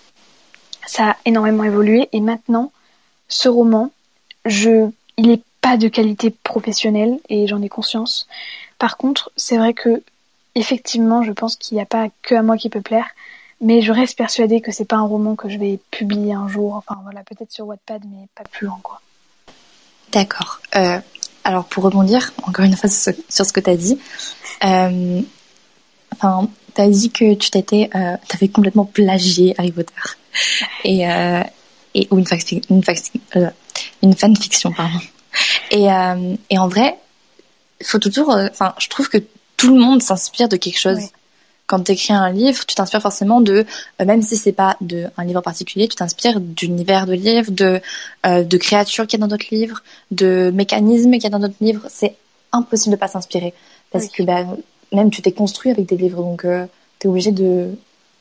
[0.85, 2.71] ça a énormément évolué et maintenant,
[3.27, 3.91] ce roman,
[4.45, 8.27] je, il est pas de qualité professionnelle et j'en ai conscience.
[8.79, 10.03] Par contre, c'est vrai que
[10.55, 13.07] effectivement, je pense qu'il n'y a pas que à moi qui peut plaire
[13.61, 16.75] mais je reste persuadée que c'est pas un roman que je vais publier un jour.
[16.75, 19.01] Enfin voilà, peut-être sur Wattpad, mais pas plus loin quoi.
[20.11, 20.59] D'accord.
[20.75, 20.99] Euh,
[21.43, 23.99] alors pour rebondir encore une fois sur ce que tu as dit,
[24.63, 25.21] euh,
[26.13, 29.93] enfin, tu as dit que tu t'étais, euh, avais complètement plagié Harry Potter
[30.83, 31.43] et, euh,
[31.93, 32.25] et ou une,
[32.69, 32.83] une,
[33.35, 33.49] euh,
[34.03, 34.99] une fanfiction pardon.
[35.71, 36.97] Et, euh, et en vrai,
[37.83, 39.17] faut toujours, enfin, je trouve que
[39.55, 41.09] tout le monde s'inspire de quelque chose
[41.67, 43.65] quand tu écris un livre, tu t'inspires forcément de,
[44.01, 47.81] euh, même si c'est pas de un livre particulier, tu t'inspires d'univers de livres, de
[48.25, 51.39] euh, de créatures qu'il y a dans d'autres livres, de mécanismes qu'il y a dans
[51.39, 51.85] d'autres livres.
[51.89, 52.15] C'est
[52.53, 53.53] impossible de pas s'inspirer
[53.91, 54.45] parce que bah,
[54.93, 56.65] même tu t'es construit avec des livres, donc euh,
[56.99, 57.69] tu es obligé de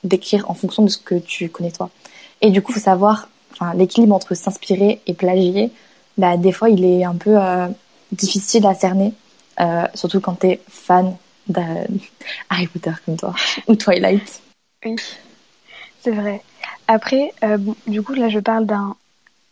[0.02, 1.90] d'écrire en fonction de ce que tu connais toi.
[2.40, 5.70] Et du coup, faut savoir, enfin, l'équilibre entre s'inspirer et plagier,
[6.18, 7.68] bah des fois il est un peu euh,
[8.12, 9.12] difficile à cerner,
[9.94, 11.16] surtout quand tu es fan
[12.50, 13.34] Harry Potter comme toi
[13.66, 14.42] ou Twilight.
[14.84, 14.96] Oui,
[16.00, 16.42] c'est vrai.
[16.88, 18.96] Après, euh, du coup, là, je parle d'un.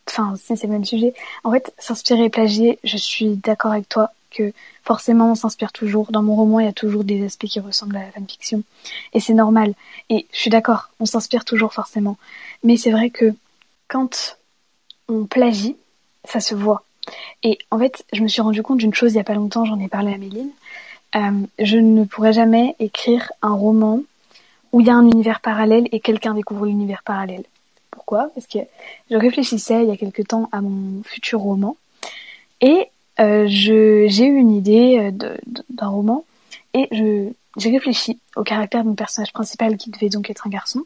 [0.09, 1.15] Enfin, si c'est le même sujet.
[1.45, 4.53] En fait, s'inspirer et plagier, je suis d'accord avec toi que
[4.83, 6.13] forcément on s'inspire toujours.
[6.13, 8.63] Dans mon roman, il y a toujours des aspects qui ressemblent à la fanfiction.
[9.15, 9.75] Et c'est normal.
[10.11, 12.19] Et je suis d'accord, on s'inspire toujours forcément.
[12.63, 13.35] Mais c'est vrai que
[13.89, 14.37] quand
[15.09, 15.77] on plagie,
[16.25, 16.85] ça se voit.
[17.43, 19.65] Et en fait, je me suis rendu compte d'une chose il y a pas longtemps,
[19.65, 20.51] j'en ai parlé à Méline.
[21.17, 24.01] Euh, je ne pourrais jamais écrire un roman
[24.73, 27.45] où il y a un univers parallèle et quelqu'un découvre l'univers parallèle.
[27.91, 28.31] Pourquoi?
[28.35, 28.59] Parce que
[29.11, 31.77] je réfléchissais il y a quelque temps à mon futur roman
[32.61, 32.89] et
[33.21, 35.37] euh, j'ai eu une idée euh,
[35.71, 36.25] d'un roman
[36.73, 40.85] et j'ai réfléchi au caractère de mon personnage principal qui devait donc être un garçon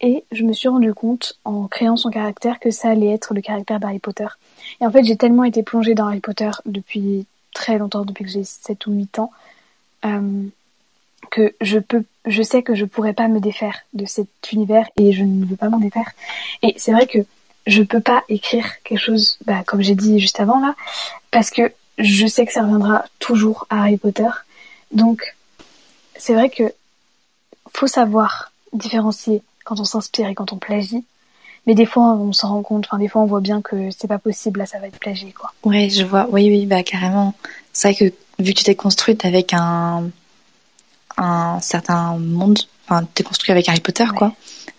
[0.00, 3.42] et je me suis rendu compte en créant son caractère que ça allait être le
[3.42, 4.28] caractère d'Harry Potter.
[4.80, 8.30] Et en fait, j'ai tellement été plongée dans Harry Potter depuis très longtemps, depuis que
[8.30, 9.30] j'ai 7 ou 8 ans,
[10.04, 10.42] euh,
[11.30, 15.12] que je peux, je sais que je pourrais pas me défaire de cet univers et
[15.12, 16.10] je ne veux pas m'en défaire.
[16.62, 17.18] Et c'est vrai que
[17.66, 20.74] je peux pas écrire quelque chose, bah, comme j'ai dit juste avant là,
[21.30, 24.28] parce que je sais que ça reviendra toujours à Harry Potter.
[24.92, 25.36] Donc,
[26.16, 26.72] c'est vrai que
[27.74, 31.04] faut savoir différencier quand on s'inspire et quand on plagie.
[31.66, 32.86] Mais des fois, on s'en rend compte.
[32.86, 34.60] Enfin, des fois, on voit bien que c'est pas possible.
[34.60, 35.52] Là, ça va être plagié, quoi.
[35.64, 36.26] Ouais, je vois.
[36.30, 37.34] Oui, oui, bah carrément.
[37.72, 40.10] C'est vrai que vu que tu t'es construite avec un
[41.16, 44.32] un certain monde, enfin, t'es construit avec Harry Potter, quoi.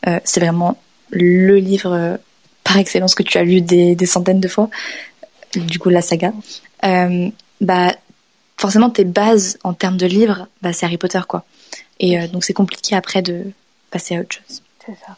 [0.08, 0.78] Euh, c'est vraiment
[1.12, 2.18] le livre euh,
[2.64, 4.70] par excellence que tu as lu des, des centaines de fois.
[5.56, 6.34] Du coup, la saga.
[6.84, 7.94] Euh, bah,
[8.58, 11.44] forcément, tes bases en termes de livres, bah, c'est Harry Potter, quoi.
[12.00, 13.52] Et euh, donc, c'est compliqué après de
[13.92, 14.64] passer à autre chose.
[14.86, 15.16] C'est ça.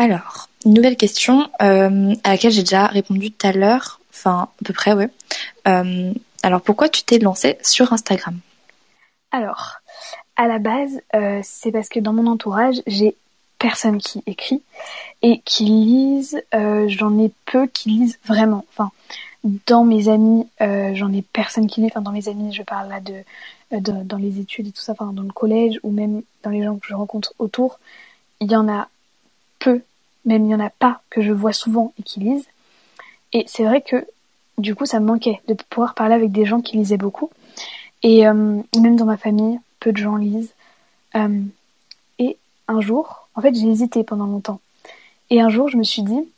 [0.00, 4.72] Alors, nouvelle question euh, à laquelle j'ai déjà répondu tout à l'heure, enfin à peu
[4.72, 5.10] près, ouais.
[5.68, 8.38] Euh, alors, pourquoi tu t'es lancée sur Instagram?
[9.30, 9.72] Alors,
[10.36, 13.14] à la base, euh, c'est parce que dans mon entourage, j'ai
[13.58, 14.62] personne qui écrit
[15.20, 16.42] et qui lise.
[16.50, 18.64] j'en ai peu qui lisent vraiment.
[18.70, 18.92] Enfin,
[19.66, 21.88] dans mes amis, j'en ai personne qui lit.
[21.88, 23.22] Enfin, dans mes amis, je parle là de,
[23.70, 26.62] de, dans les études et tout ça, enfin dans le collège ou même dans les
[26.64, 27.78] gens que je rencontre autour,
[28.40, 28.88] il y en a
[29.60, 29.82] peu,
[30.24, 32.48] même il n'y en a pas que je vois souvent et qui lisent.
[33.32, 34.06] Et c'est vrai que
[34.58, 37.30] du coup ça me manquait de pouvoir parler avec des gens qui lisaient beaucoup.
[38.02, 40.54] Et euh, même dans ma famille, peu de gens lisent.
[41.14, 41.42] Euh,
[42.18, 42.36] et
[42.68, 44.60] un jour, en fait j'ai hésité pendant longtemps.
[45.30, 46.28] Et un jour je me suis dit,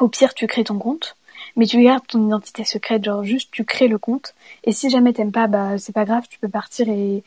[0.00, 1.16] au pire tu crées ton compte,
[1.56, 4.34] mais tu gardes ton identité secrète, genre juste tu crées le compte.
[4.64, 7.22] Et si jamais t'aimes pas, bah c'est pas grave, tu peux partir et,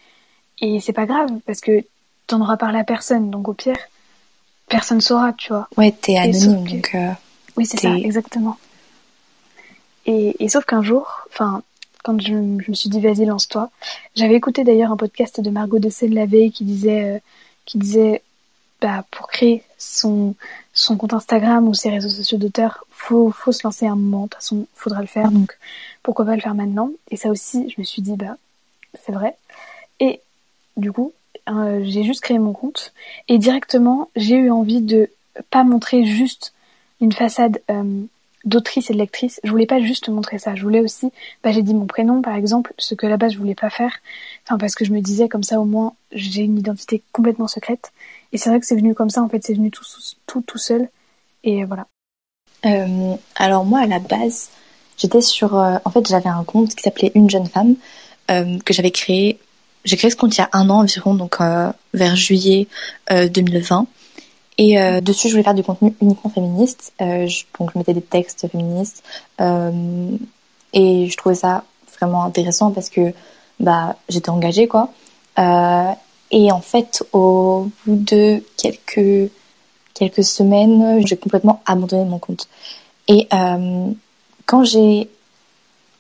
[0.60, 1.84] et c'est pas grave parce que
[2.28, 3.30] t'en auras parlé à personne.
[3.30, 3.78] Donc au pire,
[4.70, 5.68] personne saura, tu vois.
[5.78, 6.92] Ouais, t'es anonyme, donc.
[6.96, 7.12] Euh,
[7.58, 8.58] oui, c'est ça, exactement.
[10.06, 11.62] Et, et sauf qu'un jour, enfin,
[12.04, 13.70] quand je, me suis dit vas-y lance-toi,
[14.16, 17.20] j'avais écouté d'ailleurs un podcast de Margot de Seine la veille qui disait, euh,
[17.66, 18.22] qui disait,
[18.82, 20.36] bah pour créer son
[20.74, 24.24] son compte Instagram ou ses réseaux sociaux d'auteur, faut faut se lancer un moment.
[24.24, 25.32] De toute façon, faudra le faire.
[25.32, 25.58] Donc
[26.02, 26.92] pourquoi pas le faire maintenant?
[27.12, 28.38] Et ça aussi, je me suis dit bah
[29.04, 29.36] c'est vrai.
[30.00, 30.22] Et
[30.78, 31.12] du coup,
[31.50, 32.94] euh, j'ai juste créé mon compte
[33.28, 35.10] et directement j'ai eu envie de
[35.50, 36.54] pas montrer juste
[37.02, 38.02] une façade euh,
[38.46, 39.40] d'autrice et de lectrice.
[39.44, 40.56] Je voulais pas juste montrer ça.
[40.56, 41.12] Je voulais aussi,
[41.44, 43.94] bah, j'ai dit mon prénom par exemple, ce que base je voulais pas faire.
[44.46, 47.92] Enfin parce que je me disais comme ça au moins j'ai une identité complètement secrète.
[48.32, 49.86] Et c'est vrai que c'est venu comme ça en fait, c'est venu tout
[50.28, 50.90] tout tout seul.
[51.44, 51.88] Et voilà.
[52.66, 54.50] Euh, alors moi à la base
[54.98, 57.76] j'étais sur, en fait j'avais un compte qui s'appelait Une jeune femme
[58.28, 59.40] que j'avais créé
[59.86, 62.68] j'ai créé ce compte il y a un an environ, donc euh, vers juillet
[63.10, 63.80] 2020.
[63.80, 63.84] Euh,
[64.58, 66.94] et euh, dessus, je voulais faire du contenu uniquement féministe.
[67.00, 69.04] Donc, je mettais des textes féministes.
[69.40, 71.64] et je trouvais ça
[71.98, 73.14] vraiment intéressant parce que
[73.60, 74.90] bah, j'étais engagée, quoi.
[75.38, 79.32] et en fait, au bout de quelques
[79.94, 82.48] quelques semaines, j'ai complètement abandonné mon compte.
[83.08, 83.28] Et
[84.46, 85.10] quand j'ai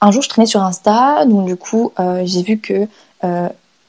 [0.02, 1.94] un jour, je traînais sur Insta, donc du coup,
[2.26, 2.88] j'ai vu que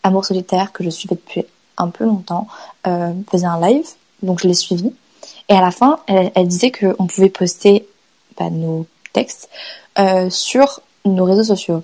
[0.02, 1.44] Amour solitaire, que je suivais depuis
[1.76, 2.46] un peu longtemps,
[2.86, 3.86] euh, faisait un live,
[4.22, 4.92] donc je l'ai suivi.
[5.48, 7.86] Et à la fin, elle, elle disait qu'on pouvait poster
[8.38, 9.48] bah, nos textes
[9.98, 11.82] euh, sur nos réseaux sociaux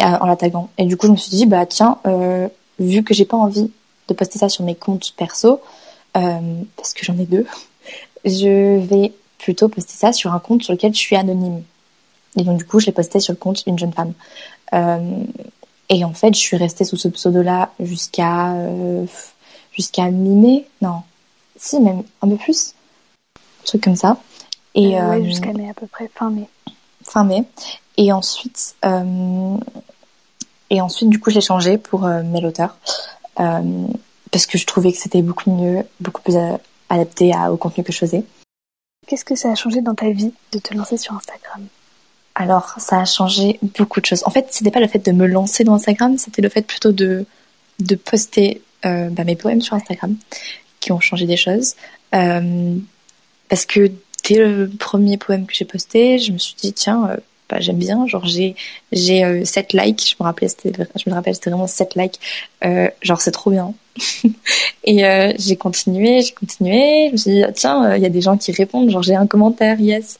[0.00, 0.68] en la taguant.
[0.78, 3.70] Et du coup, je me suis dit, bah tiens, euh, vu que j'ai pas envie
[4.06, 5.60] de poster ça sur mes comptes perso,
[6.16, 6.38] euh,
[6.76, 7.46] parce que j'en ai deux,
[8.24, 11.62] je vais plutôt poster ça sur un compte sur lequel je suis anonyme.
[12.38, 14.12] Et donc du coup, je l'ai posté sur le compte d'une jeune femme.
[15.90, 19.04] Euh, et en fait, je suis restée sous ce pseudo-là jusqu'à euh,
[19.72, 21.02] jusqu'à mi-mai, non,
[21.56, 22.74] si même un peu plus,
[23.36, 24.16] un truc comme ça.
[24.74, 26.48] Et euh, ouais, jusqu'à mai à peu près, fin mai.
[27.04, 27.44] Fin mai.
[27.96, 29.56] Et ensuite, euh,
[30.70, 32.76] et ensuite, du coup, je l'ai changé pour euh, Mail Auteur.
[33.40, 33.86] Euh,
[34.30, 36.36] parce que je trouvais que c'était beaucoup mieux, beaucoup plus
[36.90, 38.24] adapté à, au contenu que je faisais.
[39.06, 41.66] Qu'est-ce que ça a changé dans ta vie de te lancer sur Instagram?
[42.40, 44.22] Alors, ça a changé beaucoup de choses.
[44.24, 46.92] En fait, c'était pas le fait de me lancer dans Instagram, c'était le fait plutôt
[46.92, 47.26] de,
[48.04, 50.14] poster euh, bah, mes poèmes sur Instagram
[50.78, 51.74] qui ont changé des choses.
[52.14, 52.76] Euh,
[53.48, 53.90] parce que
[54.28, 57.16] dès le premier poème que j'ai posté, je me suis dit, tiens, euh,
[57.48, 58.06] bah, j'aime bien.
[58.06, 58.54] Genre, j'ai,
[58.92, 60.14] j'ai euh, 7 likes.
[60.16, 62.20] Je me rappelle, c'était vraiment 7 likes.
[63.02, 63.74] Genre, c'est trop bien.
[64.84, 67.08] et euh, j'ai continué, j'ai continué.
[67.08, 68.90] Je me suis dit, tiens, il y a des gens qui répondent.
[68.90, 70.18] Genre, j'ai un commentaire, yes.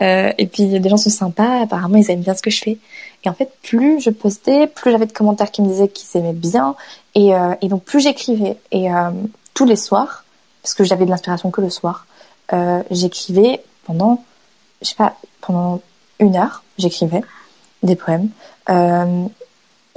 [0.00, 1.62] et puis, des gens sont sympas.
[1.62, 2.78] Apparemment, ils aiment bien ce que je fais.
[3.24, 6.32] Et en fait, plus je postais, plus j'avais de commentaires qui me disaient qu'ils aimaient
[6.32, 6.76] bien.
[7.14, 8.56] Et, et donc, plus j'écrivais.
[8.70, 8.88] Et
[9.54, 10.24] tous les soirs,
[10.62, 12.06] parce que j'avais de l'inspiration que le soir,
[12.52, 14.24] euh, j'écrivais pendant,
[14.82, 15.80] je sais pas, pendant
[16.18, 17.22] une heure, j'écrivais
[17.82, 18.30] des poèmes.
[18.70, 19.26] Euh,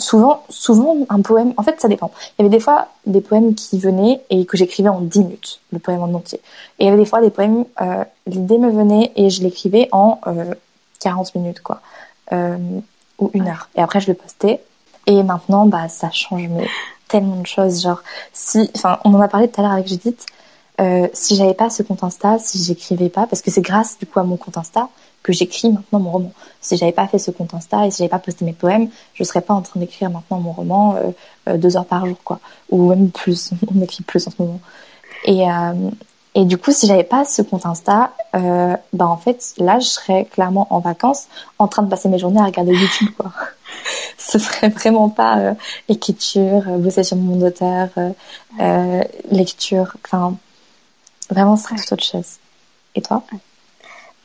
[0.01, 1.53] souvent, souvent un poème.
[1.57, 2.11] En fait, ça dépend.
[2.37, 5.59] Il y avait des fois des poèmes qui venaient et que j'écrivais en 10 minutes,
[5.71, 6.39] le poème en entier.
[6.79, 9.87] Et il y avait des fois des poèmes, euh, l'idée me venait et je l'écrivais
[9.91, 10.53] en euh,
[10.99, 11.81] 40 minutes, quoi,
[12.33, 12.57] euh,
[13.19, 13.69] ou une heure.
[13.75, 14.61] Et après, je le postais.
[15.07, 16.67] Et maintenant, bah, ça change mais
[17.07, 17.81] tellement de choses.
[17.81, 18.01] Genre,
[18.33, 20.25] si, enfin, on en a parlé tout à l'heure avec Judith.
[20.79, 24.07] Euh, si j'avais pas ce compte Insta, si j'écrivais pas, parce que c'est grâce du
[24.07, 24.89] coup à mon compte Insta
[25.23, 26.33] que j'écris maintenant mon roman.
[26.61, 29.23] Si j'avais pas fait ce compte Insta et si j'avais pas posté mes poèmes, je
[29.23, 31.11] serais pas en train d'écrire maintenant mon roman euh,
[31.49, 33.51] euh, deux heures par jour, quoi, ou même plus.
[33.75, 34.59] On écrit plus en ce moment.
[35.25, 35.89] Et euh,
[36.33, 39.85] et du coup, si j'avais pas ce compte Insta, euh, bah en fait, là, je
[39.85, 41.27] serais clairement en vacances,
[41.59, 43.33] en train de passer mes journées à regarder YouTube, quoi.
[44.17, 45.53] ce serait vraiment pas euh,
[45.89, 47.89] écriture, bosser sur mon auteur,
[49.29, 50.37] lecture, enfin
[51.31, 52.37] Vraiment, ce serait tout autre chose.
[52.93, 53.23] Et toi?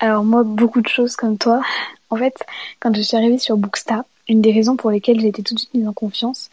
[0.01, 1.63] Alors moi, beaucoup de choses comme toi.
[2.11, 2.45] En fait,
[2.81, 5.59] quand je suis arrivée sur Booksta, une des raisons pour lesquelles j'ai été tout de
[5.59, 6.51] suite mise en confiance,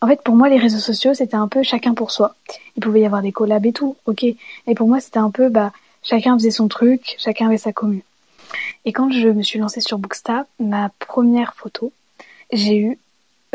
[0.00, 2.34] en fait, pour moi, les réseaux sociaux, c'était un peu chacun pour soi.
[2.76, 4.24] Il pouvait y avoir des collabs et tout, ok.
[4.24, 8.02] Et pour moi, c'était un peu, bah, chacun faisait son truc, chacun avait sa commune.
[8.84, 11.92] Et quand je me suis lancée sur Booksta, ma première photo,
[12.52, 12.98] j'ai eu,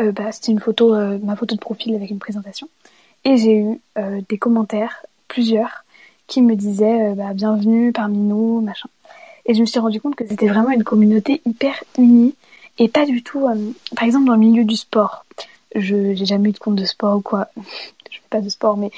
[0.00, 2.68] euh, bah, c'était une photo, euh, ma photo de profil avec une présentation,
[3.24, 5.84] et j'ai eu euh, des commentaires, plusieurs,
[6.26, 8.88] qui me disait euh, bah, bienvenue parmi nous, machin.
[9.46, 12.34] Et je me suis rendu compte que c'était vraiment une communauté hyper unie
[12.78, 15.24] et pas du tout, euh, par exemple dans le milieu du sport.
[15.74, 17.48] Je j'ai jamais eu de compte de sport ou quoi.
[17.56, 18.90] je fais pas de sport, mais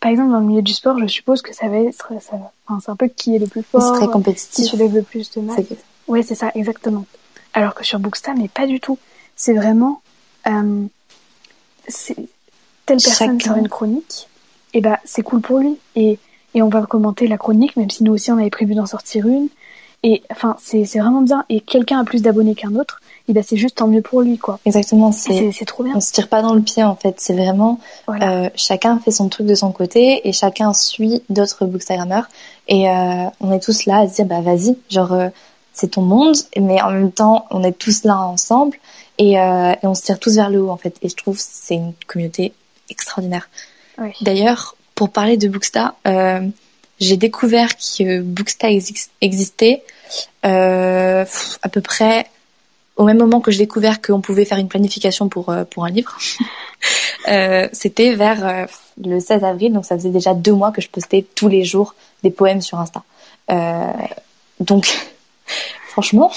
[0.00, 2.80] par exemple dans le milieu du sport, je suppose que ça va être, ça, enfin,
[2.82, 5.40] c'est un peu qui est le plus fort, très compétitif, qui soulève le plus de
[5.40, 5.60] masse.
[6.08, 7.06] Ouais, c'est ça, exactement.
[7.52, 8.98] Alors que sur Booksta, mais pas du tout.
[9.36, 10.02] C'est vraiment,
[10.46, 10.84] euh,
[11.86, 12.16] c'est
[12.86, 13.54] telle personne Chacun.
[13.54, 14.28] sort une chronique,
[14.74, 15.78] et bah c'est cool pour lui.
[15.96, 16.18] Et
[16.54, 19.26] et on va commenter la chronique, même si nous aussi on avait prévu d'en sortir
[19.26, 19.48] une.
[20.02, 21.44] Et enfin, c'est vraiment bien.
[21.50, 24.38] Et quelqu'un a plus d'abonnés qu'un autre, et ben c'est juste tant mieux pour lui,
[24.38, 24.58] quoi.
[24.64, 25.92] Exactement, c'est trop bien.
[25.94, 27.16] On se tire pas dans le pied en fait.
[27.20, 28.46] C'est vraiment voilà.
[28.46, 32.28] euh, chacun fait son truc de son côté et chacun suit d'autres bookstagrammeurs.
[32.66, 35.28] Et euh, on est tous là à se dire bah vas-y, genre euh,
[35.74, 38.78] c'est ton monde, mais en même temps on est tous là ensemble
[39.18, 40.96] et, euh, et on se tire tous vers le haut en fait.
[41.02, 42.54] Et je trouve c'est une communauté
[42.88, 43.48] extraordinaire.
[43.98, 44.12] Oui.
[44.22, 46.46] D'ailleurs, pour parler de Booksta, euh,
[46.98, 48.68] j'ai découvert que Booksta
[49.22, 49.82] existait
[50.44, 51.24] euh,
[51.62, 52.26] à peu près
[52.96, 55.88] au même moment que j'ai découvert qu'on pouvait faire une planification pour euh, pour un
[55.88, 56.18] livre.
[57.72, 58.66] C'était vers
[59.02, 61.94] le 16 avril, donc ça faisait déjà deux mois que je postais tous les jours
[62.22, 63.02] des poèmes sur Insta.
[64.60, 64.86] Donc,
[65.88, 66.30] franchement,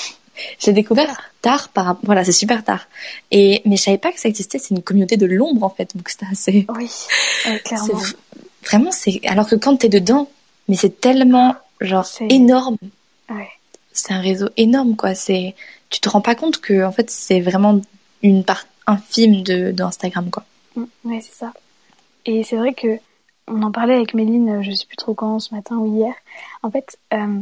[0.60, 2.88] j'ai découvert tard par voilà c'est super tard
[3.32, 5.96] et mais je savais pas que ça existait c'est une communauté de l'ombre en fait
[5.96, 6.90] Booksta c'est oui
[7.48, 8.00] euh, clairement
[8.64, 10.30] vraiment c'est alors que quand t'es dedans
[10.68, 12.78] mais c'est tellement genre énorme
[13.30, 13.50] ouais.
[13.92, 15.56] c'est un réseau énorme quoi c'est
[15.90, 17.82] tu te rends pas compte que en fait c'est vraiment
[18.22, 20.44] une part infime de d'Instagram quoi
[20.76, 21.54] mmh, ouais c'est ça
[22.26, 23.00] Et c'est vrai que
[23.48, 26.14] on en parlait avec Méline, je sais plus trop quand, ce matin ou hier.
[26.62, 27.42] En fait, euh,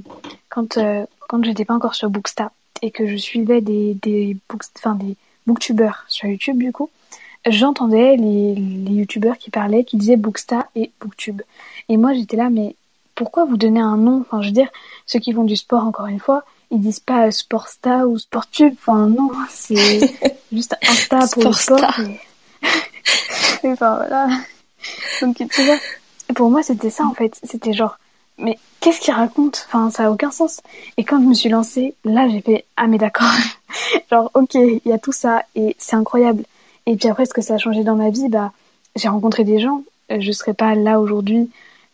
[0.49, 4.35] quand euh, quand j'étais pas encore sur Booksta et que je suivais des des
[4.77, 6.89] enfin des booktubeurs sur YouTube du coup,
[7.47, 11.41] j'entendais les les youtubeurs qui parlaient, qui disaient Booksta et Booktube.
[11.89, 12.75] Et moi j'étais là, mais
[13.15, 14.21] pourquoi vous donnez un nom?
[14.21, 14.69] Enfin, je veux dire,
[15.05, 18.73] ceux qui font du sport, encore une fois, ils disent pas Sportsta ou Sportube.
[18.79, 19.99] Enfin, non, c'est
[20.51, 21.99] juste Insta pour le sport.
[23.63, 23.71] Et...
[23.71, 24.29] enfin, voilà.
[25.21, 25.77] Donc, tu vois,
[26.33, 27.39] pour moi, c'était ça, en fait.
[27.43, 27.99] C'était genre,
[28.37, 30.61] mais qu'est-ce qu'il raconte Enfin, ça a aucun sens.
[30.97, 33.31] Et quand je me suis lancée, là, j'ai fait, ah, mais d'accord.
[34.11, 36.43] genre, ok, il y a tout ça et c'est incroyable.
[36.85, 38.51] Et puis après, ce que ça a changé dans ma vie, bah,
[38.95, 39.83] j'ai rencontré des gens.
[40.09, 41.49] Je serais pas là aujourd'hui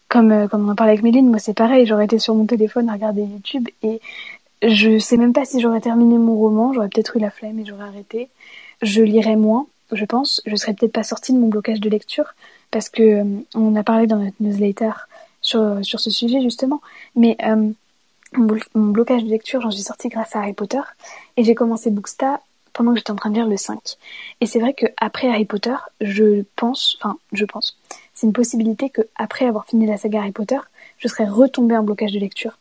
[0.08, 2.45] comme, euh, comme on en parlait avec Méline, moi c'est pareil, j'aurais été sur mon
[2.45, 4.00] téléphone à regarder YouTube et
[4.62, 7.65] je sais même pas si j'aurais terminé mon roman, j'aurais peut-être eu la flemme et
[7.65, 8.30] j'aurais arrêté.
[8.82, 10.41] Je lirais moins, je pense.
[10.45, 12.34] Je serais peut-être pas sortie de mon blocage de lecture
[12.71, 13.23] parce que euh,
[13.54, 14.91] on a parlé dans notre newsletter
[15.41, 16.82] sur, sur ce sujet justement.
[17.15, 17.69] Mais euh,
[18.36, 18.58] mon,
[18.91, 20.82] blocage de lecture, j'en suis sortie grâce à Harry Potter
[21.36, 22.41] et j'ai commencé Booksta
[22.77, 23.79] pendant que j'étais en train de lire le 5.
[24.39, 27.77] Et c'est vrai que après Harry Potter, je pense, enfin je pense,
[28.13, 30.59] c'est une possibilité que après avoir fini la saga Harry Potter,
[30.99, 32.57] je serais retombée en blocage de lecture.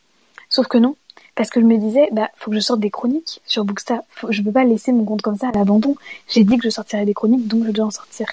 [0.48, 0.96] Sauf que non,
[1.34, 4.04] parce que je me disais, bah, faut que je sorte des chroniques sur Booksta.
[4.30, 5.94] Je peux pas laisser mon compte comme ça à l'abandon.
[6.28, 8.26] J'ai dit que je sortirais des chroniques, donc je dois en sortir.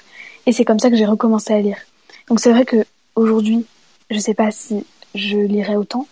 [0.46, 1.78] Et c'est comme ça que j'ai recommencé à lire.
[2.30, 3.66] Donc c'est vrai que aujourd'hui,
[4.10, 6.08] je sais pas si je lirai autant,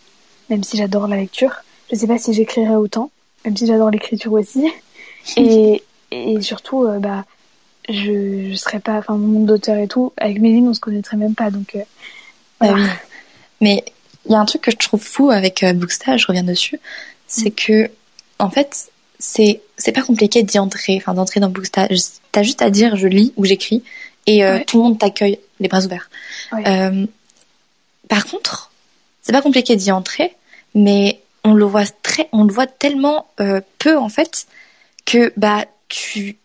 [0.49, 1.63] même si j'adore la lecture.
[1.89, 3.09] Je sais pas si j'écrirai autant,
[3.45, 4.69] même si j'adore l'écriture aussi.
[5.37, 7.25] Et, et surtout, euh, bah,
[7.89, 11.17] je, je serais pas, enfin, mon monde d'auteur et tout, avec Méline, on se connaîtrait
[11.17, 11.83] même pas, donc, euh,
[12.59, 12.75] bah
[13.59, 13.83] Mais
[14.25, 16.79] il y a un truc que je trouve fou avec euh, Booksta, je reviens dessus,
[17.27, 17.55] c'est mm.
[17.55, 17.91] que,
[18.39, 21.87] en fait, c'est, c'est pas compliqué d'y entrer, enfin, d'entrer dans Booksta.
[22.31, 23.83] T'as juste à dire je lis ou j'écris,
[24.27, 26.09] et euh, tout le monde t'accueille les bras ouverts.
[26.53, 27.05] Euh,
[28.07, 28.71] par contre,
[29.21, 30.35] c'est pas compliqué d'y entrer,
[30.75, 34.47] mais on le voit très, on le voit tellement euh, peu en fait
[35.05, 36.37] que bah tu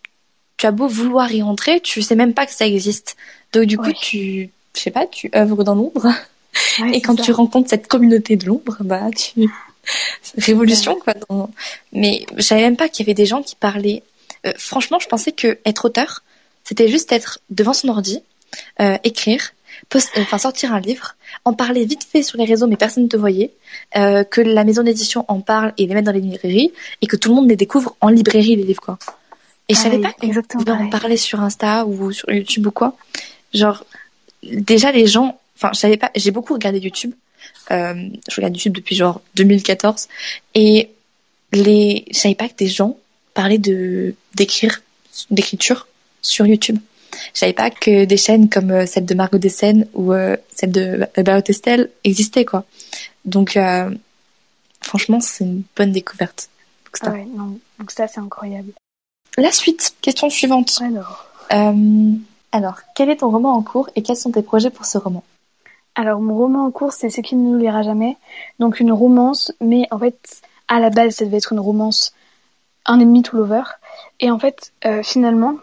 [0.57, 3.15] tu as beau vouloir y entrer, tu sais même pas que ça existe.
[3.53, 6.07] Donc du coup, tu, je sais pas, tu œuvres dans l'ombre.
[6.91, 9.49] et quand tu rencontres cette communauté de l'ombre, bah tu
[10.37, 11.13] révolution quoi.
[11.93, 14.03] Mais je savais même pas qu'il y avait des gens qui parlaient.
[14.45, 16.23] Euh, franchement, je pensais que être auteur,
[16.63, 18.21] c'était juste être devant son ordi,
[18.81, 19.53] euh, écrire,
[20.17, 23.17] enfin sortir un livre, en parler vite fait sur les réseaux, mais personne ne te
[23.17, 23.51] voyait,
[23.95, 27.15] euh, que la maison d'édition en parle et les mettre dans les librairies, et que
[27.15, 28.97] tout le monde les découvre en librairie les livres quoi.
[29.69, 32.95] Et je savais pas exactement en parler sur Insta ou sur YouTube ou quoi.
[33.53, 33.85] Genre,
[34.43, 37.13] déjà les gens, enfin, je savais pas, j'ai beaucoup regardé YouTube.
[37.71, 40.07] Euh, je regarde YouTube depuis genre 2014
[40.55, 40.89] et
[41.51, 42.97] les, je savais pas que des gens
[43.33, 44.81] parlaient de d'écrire,
[45.31, 45.87] d'écriture
[46.21, 46.77] sur YouTube.
[47.33, 50.71] Je savais pas que des chaînes comme euh, celle de Margot Dessen ou euh, celle
[50.71, 52.65] de About Estelle existaient quoi.
[53.25, 53.89] Donc euh,
[54.81, 56.49] franchement, c'est une bonne découverte.
[57.01, 58.71] Ah ouais, non, donc ça c'est incroyable.
[59.37, 60.79] La suite, question suivante.
[60.81, 61.27] Alors.
[61.53, 62.13] Euh,
[62.51, 65.23] alors, quel est ton roman en cours et quels sont tes projets pour ce roman?
[65.95, 68.17] Alors, mon roman en cours, c'est Ce qui ne nous lira jamais.
[68.59, 72.13] Donc, une romance, mais en fait, à la base, ça devait être une romance
[72.87, 73.63] un ennemi tout lover.
[74.19, 75.55] Et en fait, euh, finalement,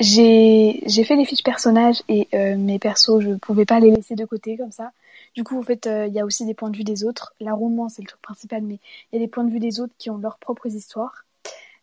[0.00, 4.14] j'ai j'ai fait les fiches personnages et euh, mes persos, je pouvais pas les laisser
[4.14, 4.92] de côté comme ça.
[5.34, 7.34] Du coup, en fait, euh, il y a aussi des points de vue des autres.
[7.38, 8.78] La romance, c'est le truc principal, mais
[9.12, 11.24] il y a des points de vue des autres qui ont leurs propres histoires.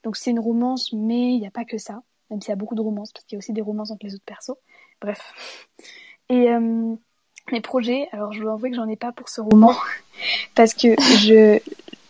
[0.03, 2.55] Donc c'est une romance, mais il n'y a pas que ça, même s'il y a
[2.57, 4.57] beaucoup de romances, parce qu'il y a aussi des romances entre les autres persos.
[5.01, 5.67] Bref.
[6.29, 6.95] Et euh,
[7.51, 9.73] mes projets, alors je dois avouer que j'en ai pas pour ce roman,
[10.55, 11.59] parce que je,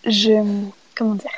[0.06, 0.65] je,
[0.96, 1.30] comment dire,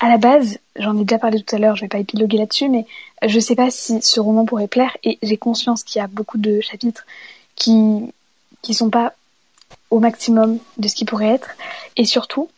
[0.00, 2.68] à la base, j'en ai déjà parlé tout à l'heure, je vais pas épiloguer là-dessus,
[2.68, 2.86] mais
[3.26, 6.38] je sais pas si ce roman pourrait plaire, et j'ai conscience qu'il y a beaucoup
[6.38, 7.06] de chapitres
[7.54, 8.12] qui,
[8.62, 9.12] qui sont pas
[9.90, 11.50] au maximum de ce qui pourrait être,
[11.96, 12.48] et surtout,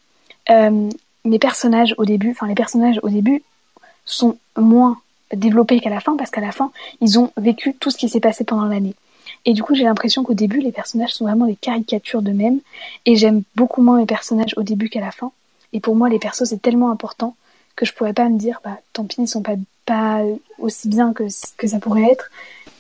[0.51, 0.89] euh,
[1.25, 3.43] mes personnages au début, enfin les personnages au début
[4.05, 4.99] sont moins
[5.33, 8.21] développés qu'à la fin parce qu'à la fin ils ont vécu tout ce qui s'est
[8.21, 8.95] passé pendant l'année.
[9.45, 12.61] Et du coup j'ai l'impression qu'au début les personnages sont vraiment des caricatures d'eux-mêmes
[13.07, 15.33] et j'aime beaucoup moins mes personnages au début qu'à la fin.
[15.73, 17.37] Et pour moi les persos c'est tellement important
[17.77, 19.57] que je pourrais pas me dire bah tant pis ils sont pas
[19.87, 20.23] pas
[20.59, 21.25] aussi bien que
[21.57, 22.31] que ça pourrait être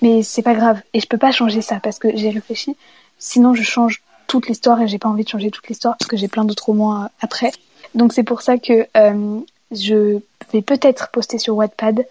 [0.03, 2.76] mais c'est pas grave et je peux pas changer ça parce que j'ai réfléchi
[3.18, 6.16] sinon je change toute l'histoire et j'ai pas envie de changer toute l'histoire parce que
[6.16, 7.53] j'ai plein d'autres romans après
[7.95, 9.40] donc c'est pour ça que euh,
[9.72, 10.20] je
[10.53, 12.07] vais peut-être poster sur Wattpad.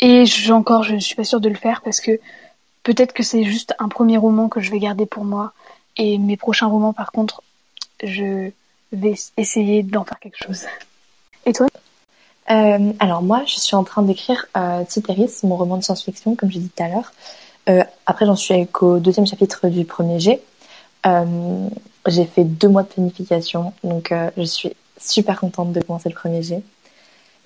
[0.00, 2.20] Et je, encore, je ne suis pas sûre de le faire parce que
[2.82, 5.52] peut-être que c'est juste un premier roman que je vais garder pour moi.
[5.96, 7.42] Et mes prochains romans, par contre,
[8.02, 8.50] je
[8.92, 10.64] vais essayer d'en faire quelque chose.
[11.46, 11.66] Et toi?
[12.50, 16.50] Euh, Alors moi, je suis en train d'écrire euh, Citeris, mon roman de science-fiction, comme
[16.50, 17.12] j'ai dit tout à l'heure.
[18.06, 20.40] après, j'en suis qu'au deuxième chapitre du premier G.
[22.06, 26.42] j'ai fait deux mois de planification, donc je suis super contente de commencer le premier
[26.42, 26.62] G.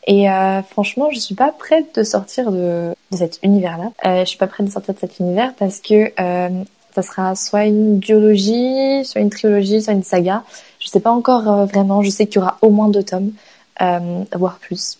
[0.07, 3.93] Et euh, franchement, je suis pas prête de sortir de, de cet univers-là.
[4.05, 6.65] Euh, je suis pas prête de sortir de cet univers parce que euh,
[6.95, 10.45] ça sera soit une duologie, soit une trilogie, soit une saga.
[10.79, 12.03] Je sais pas encore euh, vraiment.
[12.03, 13.33] Je sais qu'il y aura au moins deux tomes,
[13.81, 14.99] euh, voire plus.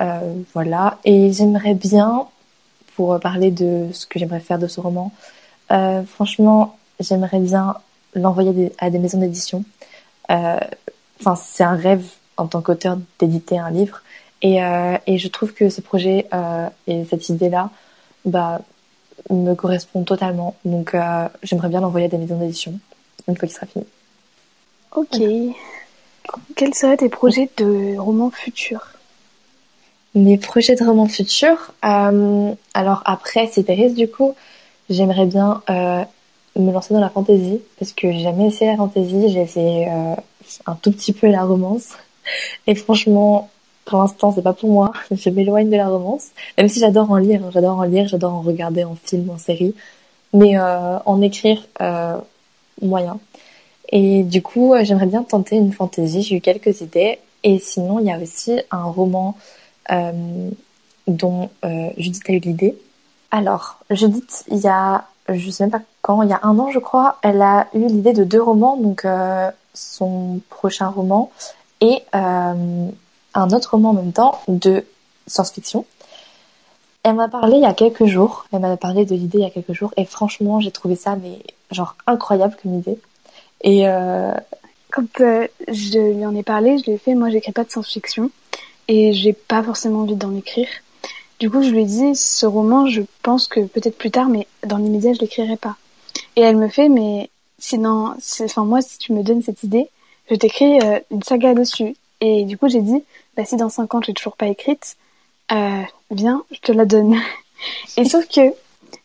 [0.00, 0.98] Euh, voilà.
[1.04, 2.26] Et j'aimerais bien,
[2.96, 5.12] pour parler de ce que j'aimerais faire de ce roman,
[6.06, 7.76] franchement, j'aimerais bien
[8.14, 9.64] l'envoyer à des maisons d'édition.
[10.28, 12.04] C'est un rêve
[12.36, 14.02] en tant qu'auteur d'éditer un livre.
[14.42, 14.56] Et,
[15.06, 16.26] et je trouve que ce projet
[16.88, 17.70] et cette idée-là
[18.24, 18.60] bah,
[19.28, 20.56] me correspond totalement.
[20.64, 22.78] Donc euh, j'aimerais bien l'envoyer à des maisons d'édition
[23.28, 23.84] une fois qu'il sera fini.
[24.96, 25.20] Ok.
[26.56, 28.92] Quels seraient tes projets de romans futurs
[30.14, 34.34] Mes projets de romans futurs euh, Alors après CPRIS du coup,
[34.88, 36.04] j'aimerais bien euh,
[36.56, 39.88] me lancer dans la fantasy parce que j'ai jamais essayé la fantasy, j'ai essayé
[40.66, 41.90] un tout petit peu la romance.
[42.66, 43.50] Et franchement,
[43.90, 44.92] pour l'instant, c'est pas pour moi.
[45.10, 47.42] Je m'éloigne de la romance, même si j'adore en lire.
[47.44, 47.50] Hein.
[47.52, 49.74] J'adore en lire, j'adore en regarder en film, en série,
[50.32, 52.16] mais euh, en écrire euh,
[52.80, 53.18] moyen.
[53.88, 56.22] Et du coup, euh, j'aimerais bien tenter une fantaisie.
[56.22, 57.18] J'ai eu quelques idées.
[57.42, 59.36] Et sinon, il y a aussi un roman
[61.08, 61.48] dont
[61.96, 62.78] Judith a eu l'idée.
[63.32, 66.70] Alors, Judith, il y a, je sais même pas quand, il y a un an,
[66.70, 68.76] je crois, elle a eu l'idée de deux romans.
[68.76, 69.04] Donc,
[69.72, 71.32] son prochain roman
[71.80, 72.02] et
[73.34, 74.84] un autre roman en même temps de
[75.26, 75.84] science-fiction.
[77.02, 79.46] Elle m'a parlé il y a quelques jours, elle m'a parlé de l'idée il y
[79.46, 81.38] a quelques jours, et franchement, j'ai trouvé ça, mais
[81.70, 82.98] genre incroyable comme idée.
[83.62, 84.34] Et euh...
[84.90, 87.70] quand euh, je lui en ai parlé, je lui ai fait, moi, j'écris pas de
[87.70, 88.30] science-fiction,
[88.88, 90.68] et j'ai pas forcément envie d'en écrire.
[91.38, 94.46] Du coup, je lui ai dit, ce roman, je pense que peut-être plus tard, mais
[94.66, 95.76] dans l'immédiat, je l'écrirai pas.
[96.36, 99.88] Et elle me fait, mais sinon, enfin moi, si tu me donnes cette idée,
[100.30, 101.96] je t'écris euh, une saga dessus.
[102.20, 103.02] Et du coup, j'ai dit,
[103.36, 104.96] bah, si dans 5 ans, j'ai toujours pas écrite,
[105.52, 107.20] euh, viens, je te la donne.
[107.96, 108.52] Et sauf que,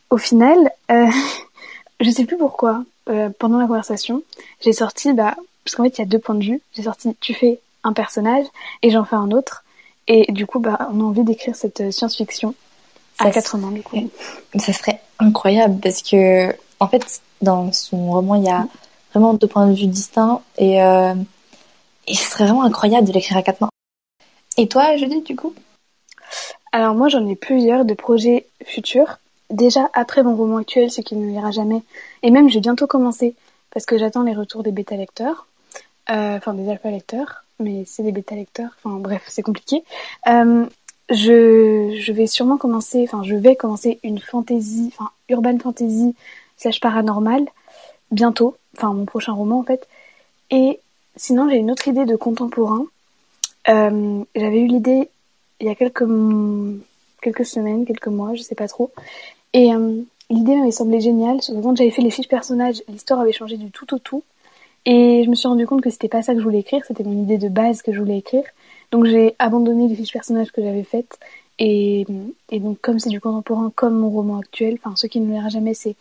[0.09, 1.07] au final, euh,
[1.99, 4.23] je sais plus pourquoi, euh, pendant la conversation,
[4.61, 6.61] j'ai sorti, bah, parce qu'en fait, il y a deux points de vue.
[6.73, 8.45] J'ai sorti, tu fais un personnage
[8.81, 9.63] et j'en fais un autre.
[10.07, 12.53] Et du coup, bah, on a envie d'écrire cette euh, science-fiction
[13.19, 14.09] à quatre mains, du coup.
[14.57, 18.67] Ça serait incroyable parce que, en fait, dans son roman, il y a
[19.11, 21.15] vraiment deux points de vue distincts et, euh,
[22.07, 23.69] et ce serait vraiment incroyable de l'écrire à quatre mains.
[24.57, 25.53] Et toi, Judith, du coup?
[26.71, 29.19] Alors moi, j'en ai plusieurs de projets futurs.
[29.49, 31.83] Déjà, après mon roman actuel, ce qui ne lira jamais,
[32.23, 33.35] et même je vais bientôt commencer,
[33.71, 35.45] parce que j'attends les retours des bêta-lecteurs,
[36.09, 39.83] euh, enfin des alpha-lecteurs, mais c'est des bêta-lecteurs, enfin bref, c'est compliqué.
[40.27, 40.65] Euh,
[41.09, 46.15] je, je vais sûrement commencer, enfin je vais commencer une fantasy, enfin urban fantasy
[46.57, 47.45] slash paranormal,
[48.11, 49.87] bientôt, enfin mon prochain roman en fait.
[50.49, 50.79] Et
[51.15, 52.85] sinon, j'ai une autre idée de contemporain,
[53.69, 55.09] euh, J'avais eu l'idée
[55.59, 56.05] il y a quelques
[57.21, 58.91] quelques semaines, quelques mois, je sais pas trop.
[59.53, 61.41] Et euh, l'idée m'avait semblé géniale.
[61.41, 64.23] Sauf quand j'avais fait les fiches personnages, l'histoire avait changé du tout au tout.
[64.85, 67.03] Et je me suis rendu compte que c'était pas ça que je voulais écrire, c'était
[67.03, 68.43] mon idée de base que je voulais écrire.
[68.91, 71.17] Donc j'ai abandonné les fiches personnages que j'avais faites.
[71.57, 72.05] Et,
[72.51, 75.49] et donc comme c'est du contemporain, comme mon roman actuel, enfin ce qui ne verra
[75.49, 75.95] jamais, c'est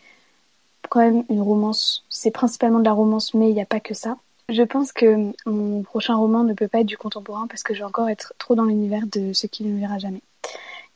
[0.90, 2.04] quand même une romance.
[2.10, 4.18] C'est principalement de la romance, mais il n'y a pas que ça.
[4.48, 7.78] Je pense que mon prochain roman ne peut pas être du contemporain parce que je
[7.78, 10.20] vais encore être trop dans l'univers de ce qui ne verra jamais.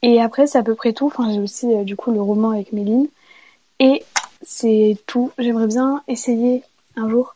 [0.03, 1.07] Et après, c'est à peu près tout.
[1.07, 3.09] Enfin, j'ai aussi euh, du coup le roman avec Méline.
[3.81, 4.05] Et
[4.43, 5.33] c'est tout.
[5.39, 6.63] J'aimerais bien essayer
[6.97, 7.35] un jour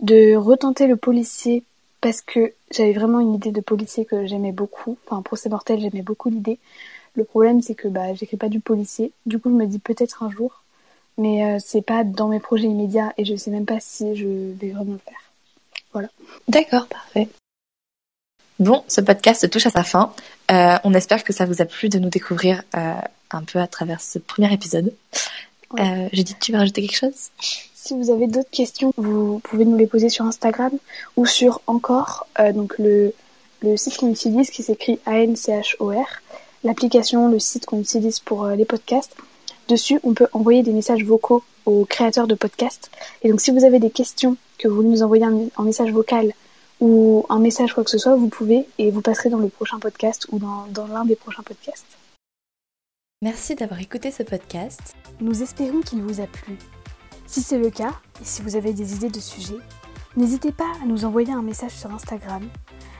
[0.00, 1.64] de retenter le policier
[2.00, 4.98] parce que j'avais vraiment une idée de policier que j'aimais beaucoup.
[5.06, 6.58] Enfin, procès mortel, j'aimais beaucoup l'idée.
[7.14, 9.12] Le problème, c'est que bah, j'écris pas du policier.
[9.24, 10.62] Du coup, je me dis peut-être un jour.
[11.16, 14.26] Mais euh, c'est pas dans mes projets immédiats et je sais même pas si je
[14.26, 15.23] vais vraiment le faire.
[15.94, 16.08] Voilà.
[16.48, 17.28] D'accord, parfait.
[18.58, 20.12] Bon, ce podcast touche à sa fin.
[20.50, 22.94] Euh, on espère que ça vous a plu de nous découvrir euh,
[23.30, 24.92] un peu à travers ce premier épisode.
[25.70, 25.80] Ouais.
[25.80, 27.30] Euh, Judith, tu veux rajouter quelque chose?
[27.40, 30.72] Si vous avez d'autres questions, vous pouvez nous les poser sur Instagram
[31.16, 33.12] ou sur Encore, euh, donc le,
[33.62, 36.06] le site qu'on utilise qui s'écrit A-N-C-H-O-R,
[36.64, 39.16] l'application, le site qu'on utilise pour les podcasts.
[39.68, 42.90] Dessus, on peut envoyer des messages vocaux aux créateurs de podcasts.
[43.22, 45.24] Et donc, si vous avez des questions que vous voulez nous envoyer
[45.56, 46.32] en message vocal
[46.80, 49.78] ou un message quoi que ce soit, vous pouvez et vous passerez dans le prochain
[49.78, 51.86] podcast ou dans, dans l'un des prochains podcasts.
[53.22, 54.94] Merci d'avoir écouté ce podcast.
[55.20, 56.58] Nous espérons qu'il vous a plu.
[57.26, 59.60] Si c'est le cas, et si vous avez des idées de sujets,
[60.14, 62.46] n'hésitez pas à nous envoyer un message sur Instagram,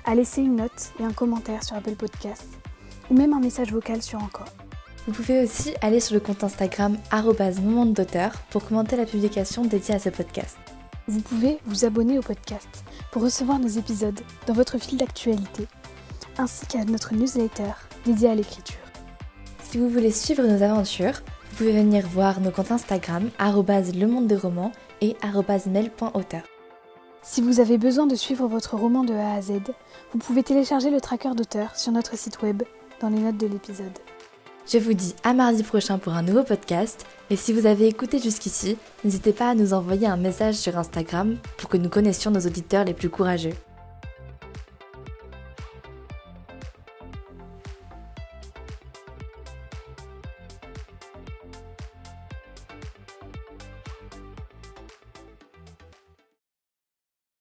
[0.06, 2.48] à laisser une note et un commentaire sur Apple Podcast,
[3.10, 4.48] ou même un message vocal sur Encore.
[5.06, 6.96] Vous pouvez aussi aller sur le compte Instagram
[7.60, 10.56] moment d'auteur pour commenter la publication dédiée à ce podcast.
[11.08, 15.66] Vous pouvez vous abonner au podcast pour recevoir nos épisodes dans votre fil d'actualité,
[16.38, 17.72] ainsi qu'à notre newsletter
[18.06, 18.78] dédiée à l'écriture.
[19.62, 24.26] Si vous voulez suivre nos aventures, vous pouvez venir voir nos comptes Instagram le monde
[24.26, 25.16] des romans et
[25.66, 26.42] mail.auteur.
[27.20, 29.52] Si vous avez besoin de suivre votre roman de A à Z,
[30.12, 32.62] vous pouvez télécharger le tracker d'auteur sur notre site web
[33.00, 33.98] dans les notes de l'épisode.
[34.66, 37.04] Je vous dis à mardi prochain pour un nouveau podcast.
[37.28, 41.36] Et si vous avez écouté jusqu'ici, n'hésitez pas à nous envoyer un message sur Instagram
[41.58, 43.52] pour que nous connaissions nos auditeurs les plus courageux.